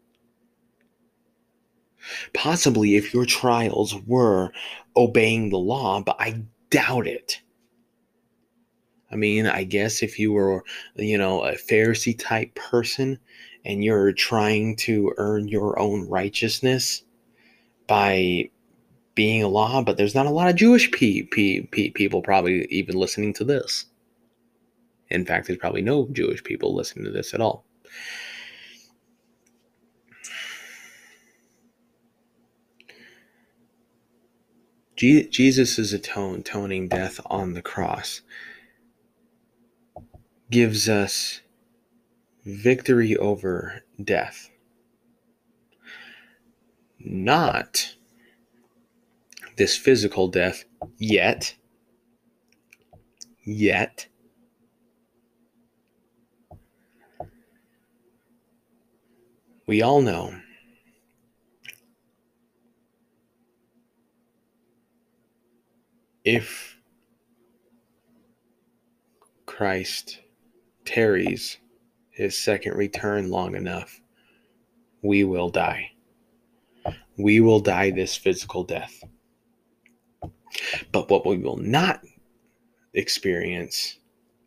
Possibly 2.34 2.96
if 2.96 3.14
your 3.14 3.26
trials 3.26 3.96
were 4.06 4.52
obeying 4.96 5.50
the 5.50 5.58
law, 5.58 6.02
but 6.02 6.16
I 6.20 6.44
doubt 6.70 7.08
it. 7.08 7.42
I 9.12 9.16
mean, 9.16 9.48
I 9.48 9.64
guess 9.64 10.04
if 10.04 10.20
you 10.20 10.32
were, 10.32 10.64
you 10.96 11.18
know, 11.18 11.44
a 11.44 11.54
Pharisee 11.54 12.18
type 12.18 12.54
person 12.56 13.20
and 13.66 13.84
you're 13.84 14.12
trying 14.14 14.76
to 14.78 15.14
earn 15.18 15.48
your 15.48 15.80
own 15.80 16.08
righteousness 16.08 17.04
by 17.88 18.50
being 19.16 19.44
a 19.44 19.48
law, 19.48 19.82
but 19.82 19.98
there's 19.98 20.16
not 20.16 20.28
a 20.28 20.32
lot 20.32 20.50
of 20.50 20.56
Jewish 20.56 20.92
pe- 20.92 21.24
pe- 21.24 21.62
pe- 21.62 21.90
people 21.90 22.22
probably 22.22 22.66
even 22.70 22.96
listening 22.96 23.34
to 23.34 23.44
this. 23.44 23.86
In 25.10 25.26
fact, 25.26 25.48
there's 25.48 25.60
probably 25.60 25.82
no 25.82 26.08
Jewish 26.12 26.44
people 26.44 26.76
listening 26.76 27.06
to 27.06 27.12
this 27.12 27.34
at 27.34 27.42
all. 27.42 27.66
Jesus 34.96 35.80
is 35.80 35.94
atone, 35.94 36.40
atoning 36.40 36.90
death 36.90 37.22
on 37.26 37.54
the 37.54 37.62
cross 37.62 38.22
gives 40.50 40.90
us 40.90 41.42
victory 42.46 43.16
over 43.18 43.84
death. 44.04 44.50
not 47.00 47.96
this 49.58 49.78
physical 49.78 50.28
death 50.28 50.64
yet. 50.98 51.56
Yet. 53.44 54.08
We 59.66 59.82
all 59.82 60.02
know 60.02 60.34
if 66.24 66.78
Christ 69.46 70.20
tarries 70.90 71.58
his 72.10 72.36
second 72.36 72.76
return 72.76 73.30
long 73.30 73.56
enough, 73.56 74.02
we 75.04 75.24
will 75.24 75.50
die. 75.50 75.92
We 77.16 77.40
will 77.42 77.60
die 77.60 77.92
this 77.92 78.16
physical 78.16 78.64
death. 78.64 79.04
But 80.92 81.12
what 81.12 81.28
we 81.28 81.38
will 81.38 81.58
not 81.58 82.02
experience 82.96 84.00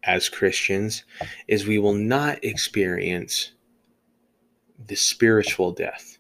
as 0.03 0.28
Christians 0.28 1.05
is 1.47 1.64
we 1.64 1.78
will 1.78 1.95
not 1.95 2.43
experience 2.45 3.53
the 4.88 4.97
spiritual 4.97 5.70
death. 5.70 6.18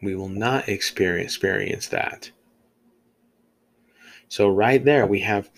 We 0.00 0.14
will 0.14 0.28
not 0.28 0.68
experience, 0.68 1.32
experience 1.32 1.88
that. 1.88 2.30
So, 4.34 4.48
right 4.48 4.84
there, 4.84 5.06
we 5.06 5.20
have 5.20 5.48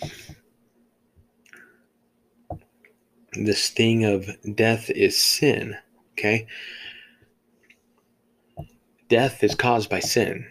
this 3.32 3.70
thing 3.70 4.04
of 4.04 4.28
death 4.54 4.90
is 4.90 5.16
sin. 5.16 5.78
Okay. 6.12 6.46
Death 9.08 9.42
is 9.42 9.54
caused 9.54 9.88
by 9.88 10.00
sin. 10.00 10.46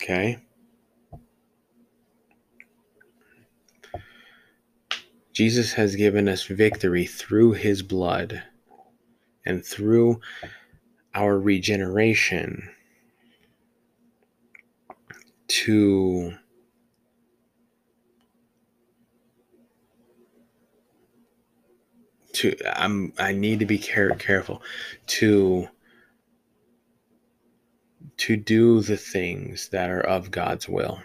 Okay. 0.00 0.38
Jesus 5.34 5.74
has 5.74 5.96
given 5.96 6.30
us 6.30 6.44
victory 6.44 7.04
through 7.04 7.52
his 7.52 7.82
blood 7.82 8.42
and 9.44 9.62
through 9.62 10.18
our 11.14 11.38
regeneration 11.38 12.70
to 15.52 16.32
to 22.32 22.56
I'm 22.74 23.12
I 23.18 23.32
need 23.32 23.58
to 23.58 23.66
be 23.66 23.76
care, 23.76 24.14
careful 24.14 24.62
to 25.18 25.68
to 28.16 28.36
do 28.36 28.80
the 28.80 28.96
things 28.96 29.68
that 29.68 29.90
are 29.90 30.00
of 30.00 30.30
God's 30.30 30.68
will. 30.68 31.02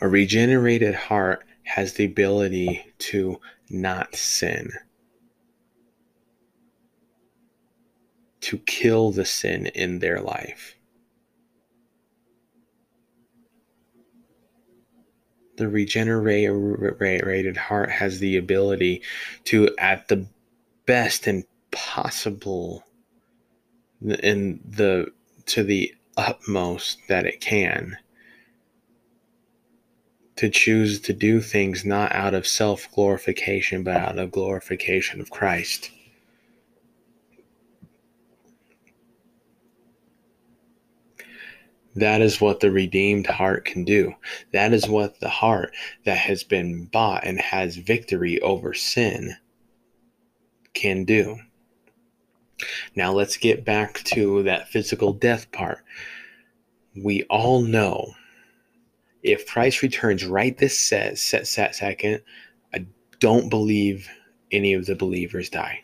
A 0.00 0.08
regenerated 0.08 0.94
heart 0.94 1.44
has 1.62 1.94
the 1.94 2.04
ability 2.04 2.84
to 2.98 3.40
not 3.70 4.16
sin, 4.16 4.72
to 8.44 8.58
kill 8.58 9.10
the 9.10 9.24
sin 9.24 9.66
in 9.68 10.00
their 10.00 10.20
life. 10.20 10.76
The 15.56 15.68
regenerated 15.68 17.56
heart 17.56 17.90
has 17.90 18.18
the 18.18 18.36
ability 18.36 19.00
to, 19.44 19.74
at 19.78 20.08
the 20.08 20.26
best 20.84 21.26
and 21.26 21.44
possible, 21.70 22.84
in 24.02 24.60
the 24.68 25.06
to 25.46 25.62
the 25.62 25.94
utmost 26.16 26.98
that 27.08 27.24
it 27.24 27.40
can, 27.40 27.96
to 30.36 30.50
choose 30.50 31.00
to 31.00 31.14
do 31.14 31.40
things 31.40 31.84
not 31.84 32.12
out 32.12 32.34
of 32.34 32.46
self 32.46 32.92
glorification, 32.92 33.84
but 33.84 33.96
out 33.96 34.18
of 34.18 34.32
glorification 34.32 35.22
of 35.22 35.30
Christ. 35.30 35.90
That 41.96 42.20
is 42.20 42.40
what 42.40 42.60
the 42.60 42.70
redeemed 42.70 43.26
heart 43.26 43.64
can 43.64 43.84
do. 43.84 44.14
That 44.52 44.72
is 44.72 44.88
what 44.88 45.20
the 45.20 45.28
heart 45.28 45.74
that 46.04 46.18
has 46.18 46.42
been 46.42 46.86
bought 46.86 47.24
and 47.24 47.40
has 47.40 47.76
victory 47.76 48.40
over 48.40 48.74
sin 48.74 49.36
can 50.72 51.04
do. 51.04 51.38
Now 52.96 53.12
let's 53.12 53.36
get 53.36 53.64
back 53.64 54.02
to 54.04 54.42
that 54.42 54.68
physical 54.68 55.12
death 55.12 55.50
part. 55.52 55.78
We 56.96 57.22
all 57.24 57.60
know 57.60 58.14
if 59.22 59.46
Christ 59.46 59.82
returns 59.82 60.24
right 60.24 60.56
this 60.56 60.78
set, 60.78 61.18
set, 61.18 61.46
set 61.46 61.76
second, 61.76 62.22
I 62.72 62.86
don't 63.20 63.48
believe 63.48 64.08
any 64.50 64.74
of 64.74 64.86
the 64.86 64.94
believers 64.94 65.48
die. 65.48 65.83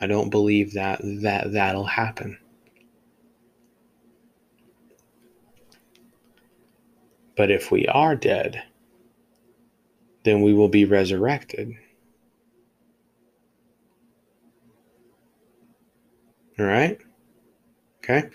I 0.00 0.06
don't 0.06 0.30
believe 0.30 0.74
that 0.74 1.00
that 1.02 1.52
that'll 1.52 1.84
happen. 1.84 2.38
But 7.36 7.50
if 7.50 7.70
we 7.70 7.86
are 7.86 8.16
dead, 8.16 8.62
then 10.24 10.42
we 10.42 10.54
will 10.54 10.68
be 10.68 10.84
resurrected. 10.84 11.74
All 16.58 16.64
right? 16.64 16.98
Okay? 17.98 18.30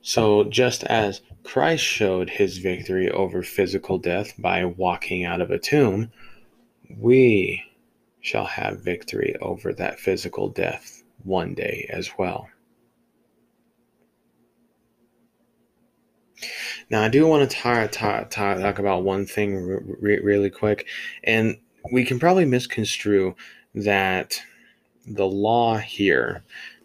So, 0.00 0.44
just 0.44 0.84
as 0.84 1.20
Christ 1.44 1.84
showed 1.84 2.30
his 2.30 2.58
victory 2.58 3.10
over 3.10 3.42
physical 3.42 3.98
death 3.98 4.32
by 4.38 4.64
walking 4.64 5.24
out 5.24 5.40
of 5.40 5.50
a 5.50 5.58
tomb, 5.58 6.10
we 6.98 7.62
shall 8.22 8.46
have 8.46 8.80
victory 8.80 9.36
over 9.42 9.72
that 9.74 10.00
physical 10.00 10.48
death 10.48 11.02
one 11.24 11.54
day 11.54 11.86
as 11.90 12.10
well. 12.16 12.48
Now, 16.90 17.02
I 17.02 17.08
do 17.08 17.26
want 17.26 17.48
to 17.48 17.56
talk, 17.56 17.90
talk, 17.90 18.30
talk 18.30 18.78
about 18.78 19.04
one 19.04 19.26
thing 19.26 19.80
re- 20.00 20.20
really 20.20 20.50
quick, 20.50 20.86
and 21.24 21.58
we 21.92 22.04
can 22.04 22.18
probably 22.18 22.44
misconstrue 22.44 23.34
that 23.74 24.40
the 25.06 25.26
law 25.26 25.76
here 25.78 26.42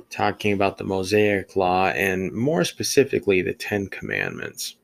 talking 0.10 0.54
about 0.54 0.78
the 0.78 0.84
Mosaic 0.84 1.56
Law 1.56 1.88
and 1.88 2.32
more 2.32 2.64
specifically 2.64 3.42
the 3.42 3.54
Ten 3.54 3.88
Commandments. 3.88 4.76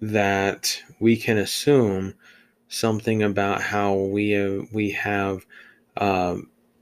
That 0.00 0.82
we 0.98 1.16
can 1.16 1.38
assume 1.38 2.14
something 2.72 3.22
about 3.22 3.60
how 3.60 3.94
we 3.94 4.34
uh, 4.34 4.62
we 4.72 4.90
have 4.90 5.46
uh, 5.96 6.36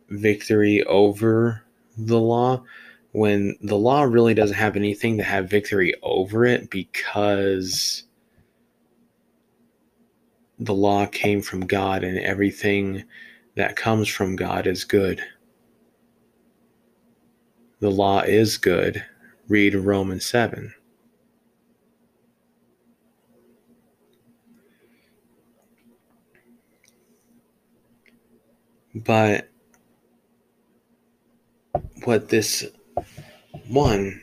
victory 0.08 0.82
over 0.84 1.62
the 1.98 2.18
law 2.18 2.62
when 3.12 3.56
the 3.60 3.76
law 3.76 4.02
really 4.02 4.34
doesn't 4.34 4.56
have 4.56 4.76
anything 4.76 5.16
to 5.18 5.24
have 5.24 5.50
victory 5.50 5.94
over 6.02 6.44
it 6.44 6.70
because 6.70 8.04
the 10.60 10.74
law 10.74 11.06
came 11.06 11.42
from 11.42 11.66
God 11.66 12.04
and 12.04 12.18
everything 12.18 13.04
that 13.56 13.74
comes 13.74 14.06
from 14.08 14.36
God 14.36 14.66
is 14.66 14.84
good. 14.84 15.20
The 17.80 17.90
law 17.90 18.20
is 18.20 18.58
good. 18.58 19.04
Read 19.48 19.74
Romans 19.74 20.24
7. 20.24 20.72
But 28.94 29.48
what 32.04 32.28
this 32.28 32.66
one, 33.68 34.20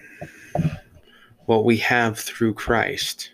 what 1.46 1.64
we 1.66 1.78
have 1.78 2.20
through 2.20 2.54
Christ, 2.56 3.32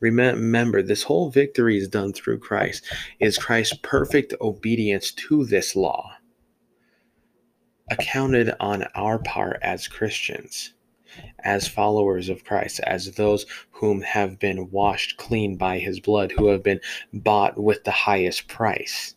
Remember, 0.00 0.82
this 0.82 1.02
whole 1.04 1.30
victory 1.30 1.78
is 1.78 1.88
done 1.88 2.12
through 2.12 2.38
Christ, 2.38 2.84
is 3.18 3.38
Christ's 3.38 3.78
perfect 3.82 4.34
obedience 4.40 5.10
to 5.12 5.44
this 5.46 5.74
law, 5.74 6.12
accounted 7.90 8.52
on 8.60 8.84
our 8.94 9.18
part 9.18 9.58
as 9.62 9.88
Christians, 9.88 10.74
as 11.44 11.66
followers 11.66 12.28
of 12.28 12.44
Christ, 12.44 12.80
as 12.80 13.12
those 13.12 13.46
whom 13.70 14.02
have 14.02 14.38
been 14.38 14.70
washed 14.70 15.16
clean 15.16 15.56
by 15.56 15.78
his 15.78 15.98
blood, 15.98 16.30
who 16.30 16.48
have 16.48 16.62
been 16.62 16.80
bought 17.14 17.58
with 17.58 17.84
the 17.84 17.90
highest 17.90 18.48
price, 18.48 19.14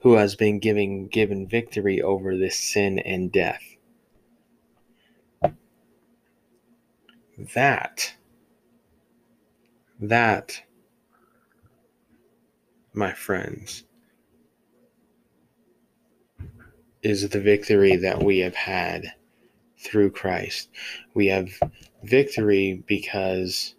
who 0.00 0.14
has 0.14 0.34
been 0.34 0.58
giving 0.58 1.08
given 1.08 1.46
victory 1.46 2.00
over 2.00 2.36
this 2.36 2.56
sin 2.56 2.98
and 2.98 3.32
death. 3.32 3.62
That, 7.54 8.14
that, 10.00 10.62
my 12.92 13.12
friends, 13.12 13.84
is 17.02 17.28
the 17.28 17.40
victory 17.40 17.96
that 17.96 18.22
we 18.22 18.38
have 18.40 18.54
had 18.54 19.12
through 19.78 20.10
Christ. 20.10 20.68
We 21.14 21.26
have 21.28 21.50
victory 22.04 22.84
because 22.86 23.74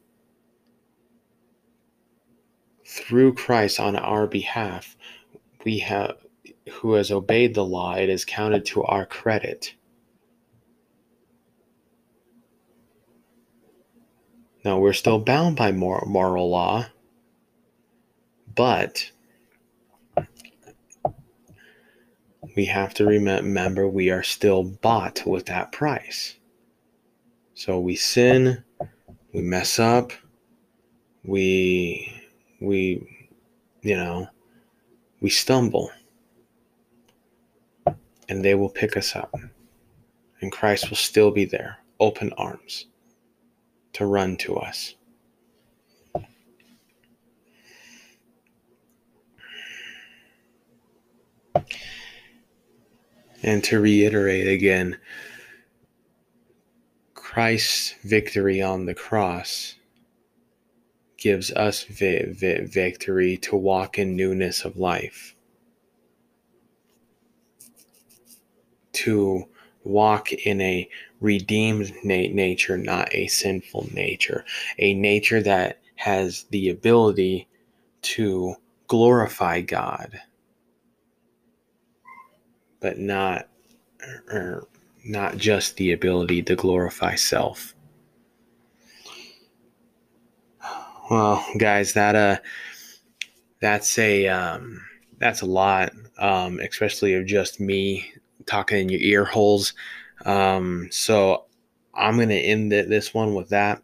through 2.86 3.34
Christ 3.36 3.80
on 3.80 3.96
our 3.96 4.28
behalf, 4.28 4.98
we 5.64 5.80
have 5.80 6.18
who 6.72 6.94
has 6.94 7.12
obeyed 7.12 7.54
the 7.54 7.66
law, 7.66 7.96
it 7.96 8.10
is 8.10 8.26
counted 8.26 8.66
to 8.66 8.84
our 8.84 9.06
credit. 9.06 9.74
Now, 14.64 14.80
we're 14.80 14.94
still 14.94 15.20
bound 15.20 15.58
by 15.58 15.74
moral, 15.74 16.08
moral 16.08 16.50
law, 16.50 16.86
but 18.56 19.12
we 22.56 22.66
have 22.66 22.94
to 22.96 23.06
remember 23.06 23.88
we 23.88 24.10
are 24.10 24.24
still 24.24 24.64
bought 24.64 25.24
with 25.26 25.48
that 25.48 25.74
price. 25.74 26.36
So 27.56 27.80
we 27.80 27.96
sin, 27.96 28.64
we 29.34 29.42
mess 29.42 29.80
up, 29.80 30.14
we 31.24 32.22
we 32.62 33.30
you 33.82 33.98
know, 33.98 34.30
we 35.24 35.30
stumble. 35.30 35.90
And 38.30 38.46
they 38.46 38.54
will 38.54 38.70
pick 38.70 38.96
us 38.98 39.16
up. 39.16 39.34
And 40.42 40.52
Christ 40.52 40.90
will 40.90 40.98
still 40.98 41.32
be 41.32 41.46
there, 41.46 41.78
open 42.00 42.34
arms 42.34 42.88
to 43.94 44.06
run 44.06 44.36
to 44.38 44.58
us. 44.58 44.96
And 53.42 53.64
to 53.64 53.80
reiterate 53.80 54.48
again, 54.48 54.98
Christ's 57.14 57.96
victory 58.04 58.62
on 58.62 58.86
the 58.86 58.94
cross 58.94 59.76
gives 61.24 61.52
us 61.54 61.84
vi- 61.86 62.26
vi- 62.28 62.66
victory 62.66 63.38
to 63.38 63.56
walk 63.56 63.98
in 63.98 64.16
newness 64.16 64.66
of 64.66 64.78
life, 64.78 65.36
to 68.94 69.46
walk 69.84 70.34
in 70.34 70.62
a 70.62 70.90
redeemed 71.22 71.94
na- 72.04 72.34
nature, 72.34 72.78
not 72.78 73.14
a 73.16 73.28
sinful 73.28 73.90
nature, 73.94 74.46
a 74.80 74.94
nature 74.94 75.42
that 75.42 75.80
has 75.96 76.46
the 76.52 76.70
ability 76.70 77.48
to 78.02 78.56
glorify 78.88 79.62
God 79.62 80.20
but 82.82 83.00
not 83.00 83.48
or 84.30 84.68
not 85.06 85.38
just 85.38 85.78
the 85.78 85.94
ability 85.94 86.44
to 86.44 86.56
glorify 86.56 87.16
self. 87.16 87.74
Well, 91.10 91.46
guys, 91.58 91.94
that 91.94 92.16
uh 92.16 92.38
that's 93.60 93.98
a 93.98 94.28
um 94.28 94.82
that's 95.20 95.42
a 95.42 95.46
lot, 95.46 95.92
um, 96.18 96.60
especially 96.60 97.14
of 97.14 97.26
just 97.26 97.60
me 97.60 98.12
talking 98.46 98.80
in 98.80 98.90
your 98.90 99.00
ear 99.02 99.26
holes. 99.26 99.74
Um, 100.26 100.90
so 100.92 101.46
I'm 101.94 102.18
gonna 102.18 102.34
end 102.36 102.72
this 102.72 103.14
one 103.14 103.34
with 103.36 103.50
that. 103.50 103.82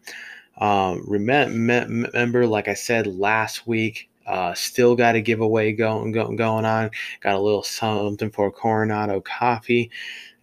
Um, 0.58 1.06
remember, 1.08 2.46
like 2.48 2.68
I 2.68 2.74
said 2.74 3.08
last 3.08 3.66
week, 3.68 4.10
uh, 4.28 4.54
still 4.54 4.96
got 4.96 5.16
a 5.16 5.22
giveaway 5.22 5.72
going, 5.74 6.12
going 6.12 6.36
going 6.36 6.66
on. 6.66 6.92
Got 7.22 7.36
a 7.36 7.40
little 7.40 7.64
something 7.64 8.32
for 8.32 8.52
Coronado 8.52 9.22
Coffee, 9.22 9.92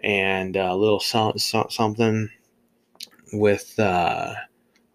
and 0.00 0.56
a 0.56 0.74
little 0.74 1.00
some, 1.00 1.38
some, 1.38 1.66
something 1.70 2.30
with 3.32 3.78
uh, 3.78 4.34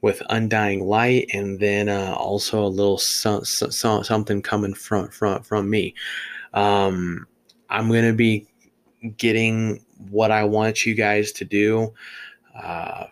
with 0.01 0.21
Undying 0.29 0.85
Light, 0.85 1.29
and 1.33 1.59
then 1.59 1.89
uh, 1.89 2.13
also 2.17 2.63
a 2.63 2.67
little 2.67 2.97
so, 2.97 3.41
so, 3.43 3.69
something 4.01 4.41
coming 4.41 4.73
from 4.73 5.09
from 5.09 5.43
from 5.43 5.69
me. 5.69 5.93
Um, 6.53 7.27
I'm 7.69 7.87
gonna 7.87 8.13
be 8.13 8.47
getting 9.17 9.83
what 10.09 10.31
I 10.31 10.43
want 10.43 10.85
you 10.85 10.95
guys 10.95 11.31
to 11.33 11.45
do 11.45 11.93
uh, 12.55 13.05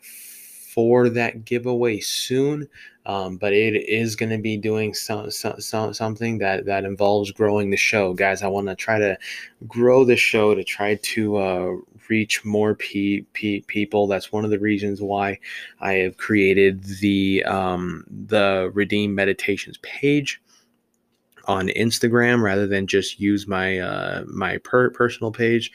for 0.73 1.09
that 1.09 1.45
giveaway 1.45 1.99
soon. 1.99 2.67
Um, 3.05 3.37
but 3.37 3.53
it 3.53 3.75
is 3.89 4.15
going 4.15 4.29
to 4.29 4.37
be 4.37 4.55
doing 4.55 4.93
some, 4.93 5.31
some, 5.31 5.59
some, 5.59 5.95
something 5.95 6.37
that, 6.39 6.65
that 6.65 6.85
involves 6.85 7.31
growing 7.31 7.71
the 7.71 7.77
show. 7.77 8.13
Guys, 8.13 8.43
I 8.43 8.47
want 8.47 8.67
to 8.67 8.75
try 8.75 8.99
to 8.99 9.17
grow 9.67 10.05
the 10.05 10.15
show 10.15 10.53
to 10.53 10.63
try 10.63 10.93
to 10.93 11.37
uh, 11.37 11.71
reach 12.09 12.43
more 12.43 12.75
pe- 12.75 13.21
pe- 13.33 13.61
people. 13.61 14.07
That's 14.07 14.31
one 14.31 14.45
of 14.45 14.51
the 14.51 14.59
reasons 14.59 15.01
why 15.01 15.39
I 15.79 15.93
have 15.93 16.17
created 16.17 16.83
the, 16.83 17.43
um, 17.45 18.05
the 18.09 18.71
Redeem 18.73 19.15
Meditations 19.15 19.77
page 19.81 20.41
on 21.45 21.69
Instagram 21.69 22.41
rather 22.41 22.67
than 22.67 22.87
just 22.87 23.19
use 23.19 23.47
my, 23.47 23.79
uh, 23.79 24.23
my 24.27 24.57
per- 24.57 24.91
personal 24.91 25.31
page. 25.31 25.71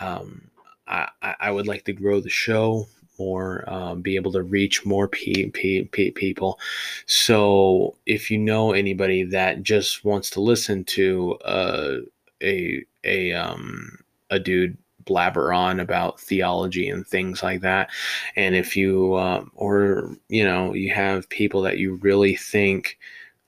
Um, 0.00 0.50
I, 0.86 1.08
I 1.22 1.50
would 1.50 1.66
like 1.66 1.84
to 1.84 1.92
grow 1.92 2.20
the 2.20 2.28
show 2.28 2.86
more, 3.18 3.64
um, 3.72 4.02
be 4.02 4.16
able 4.16 4.32
to 4.32 4.42
reach 4.42 4.84
more 4.84 5.08
pe- 5.08 5.50
pe- 5.50 5.84
pe- 5.84 6.10
people. 6.10 6.58
So 7.06 7.96
if 8.06 8.30
you 8.30 8.38
know 8.38 8.72
anybody 8.72 9.22
that 9.24 9.62
just 9.62 10.04
wants 10.04 10.30
to 10.30 10.40
listen 10.40 10.84
to 10.84 11.34
uh, 11.44 11.96
a 12.42 12.84
a 13.04 13.32
um, 13.32 13.98
a 14.30 14.38
dude 14.38 14.76
blabber 15.04 15.52
on 15.52 15.80
about 15.80 16.20
theology 16.20 16.88
and 16.88 17.06
things 17.06 17.42
like 17.42 17.60
that, 17.62 17.90
and 18.36 18.54
if 18.54 18.76
you 18.76 19.14
uh, 19.14 19.44
or 19.54 20.16
you 20.28 20.44
know 20.44 20.74
you 20.74 20.92
have 20.92 21.28
people 21.28 21.62
that 21.62 21.78
you 21.78 21.96
really 21.96 22.36
think 22.36 22.98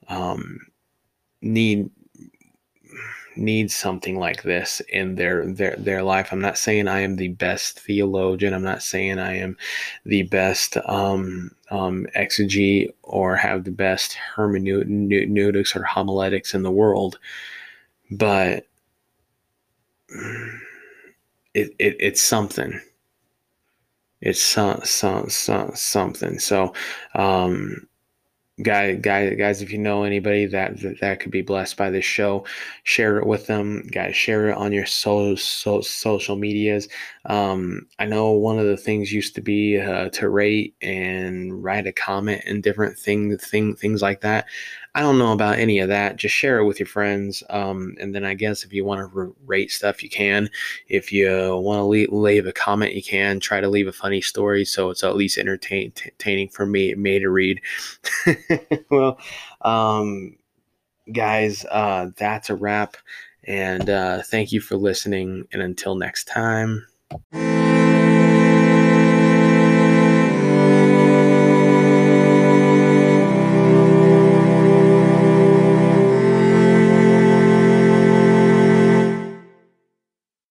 um, 0.08 0.60
need 1.42 1.90
needs 3.36 3.74
something 3.74 4.18
like 4.18 4.42
this 4.42 4.80
in 4.90 5.14
their 5.16 5.46
their 5.46 5.76
their 5.76 6.02
life. 6.02 6.32
I'm 6.32 6.40
not 6.40 6.58
saying 6.58 6.88
I 6.88 7.00
am 7.00 7.16
the 7.16 7.28
best 7.28 7.80
theologian. 7.80 8.54
I'm 8.54 8.62
not 8.62 8.82
saying 8.82 9.18
I 9.18 9.36
am 9.38 9.56
the 10.04 10.22
best 10.22 10.76
um, 10.86 11.50
um, 11.70 12.06
exegete 12.16 12.92
or 13.02 13.36
have 13.36 13.64
the 13.64 13.70
best 13.70 14.14
hermeneutics 14.36 15.76
or 15.76 15.82
homiletics 15.82 16.54
in 16.54 16.62
the 16.62 16.70
world, 16.70 17.18
but 18.10 18.66
it, 21.54 21.74
it 21.78 21.96
it's 22.00 22.22
something. 22.22 22.80
It's 24.20 24.40
some, 24.40 24.80
some, 24.84 25.28
some, 25.28 25.72
something. 25.74 26.38
So, 26.38 26.72
um, 27.14 27.86
guy, 28.62 28.94
guy, 28.94 29.34
guys, 29.34 29.60
if 29.60 29.70
you 29.70 29.76
know 29.76 30.04
anybody 30.04 30.46
that, 30.46 30.80
that, 30.80 31.00
that 31.00 31.20
could 31.20 31.30
be 31.30 31.42
blessed 31.42 31.76
by 31.76 31.90
this 31.90 32.06
show, 32.06 32.46
share 32.84 33.18
it 33.18 33.26
with 33.26 33.46
them. 33.48 33.86
Guys, 33.92 34.16
share 34.16 34.48
it 34.48 34.56
on 34.56 34.72
your 34.72 34.86
so, 34.86 35.34
so 35.34 35.82
social 35.82 36.36
medias. 36.36 36.88
Um, 37.26 37.86
I 37.98 38.06
know 38.06 38.30
one 38.30 38.58
of 38.58 38.64
the 38.64 38.78
things 38.78 39.12
used 39.12 39.34
to 39.34 39.42
be 39.42 39.78
uh, 39.78 40.08
to 40.10 40.30
rate 40.30 40.74
and 40.80 41.62
write 41.62 41.86
a 41.86 41.92
comment 41.92 42.44
and 42.46 42.62
different 42.62 42.98
things, 42.98 43.46
thing, 43.46 43.76
things 43.76 44.00
like 44.00 44.22
that. 44.22 44.46
I 44.96 45.00
don't 45.00 45.18
know 45.18 45.32
about 45.32 45.58
any 45.58 45.80
of 45.80 45.88
that. 45.88 46.16
Just 46.16 46.34
share 46.34 46.58
it 46.58 46.66
with 46.66 46.78
your 46.78 46.86
friends. 46.86 47.42
Um, 47.50 47.96
and 48.00 48.14
then 48.14 48.24
I 48.24 48.34
guess 48.34 48.62
if 48.62 48.72
you 48.72 48.84
want 48.84 49.00
to 49.00 49.34
rate 49.44 49.72
stuff, 49.72 50.04
you 50.04 50.08
can. 50.08 50.48
If 50.88 51.12
you 51.12 51.56
want 51.56 51.78
to 51.78 51.84
leave, 51.84 52.12
leave, 52.12 52.46
a 52.46 52.52
comment, 52.52 52.94
you 52.94 53.02
can. 53.02 53.40
Try 53.40 53.60
to 53.60 53.68
leave 53.68 53.88
a 53.88 53.92
funny 53.92 54.20
story 54.20 54.64
so 54.64 54.90
it's 54.90 55.02
at 55.02 55.16
least 55.16 55.36
entertaining 55.36 56.48
for 56.48 56.64
me, 56.64 56.94
me 56.94 57.18
to 57.18 57.28
read. 57.28 57.60
well, 58.90 59.18
um, 59.62 60.36
guys, 61.12 61.64
uh, 61.72 62.10
that's 62.16 62.48
a 62.50 62.54
wrap. 62.54 62.96
And 63.42 63.90
uh, 63.90 64.22
thank 64.22 64.52
you 64.52 64.60
for 64.60 64.76
listening. 64.76 65.48
And 65.52 65.60
until 65.60 65.96
next 65.96 66.28
time. 66.28 66.86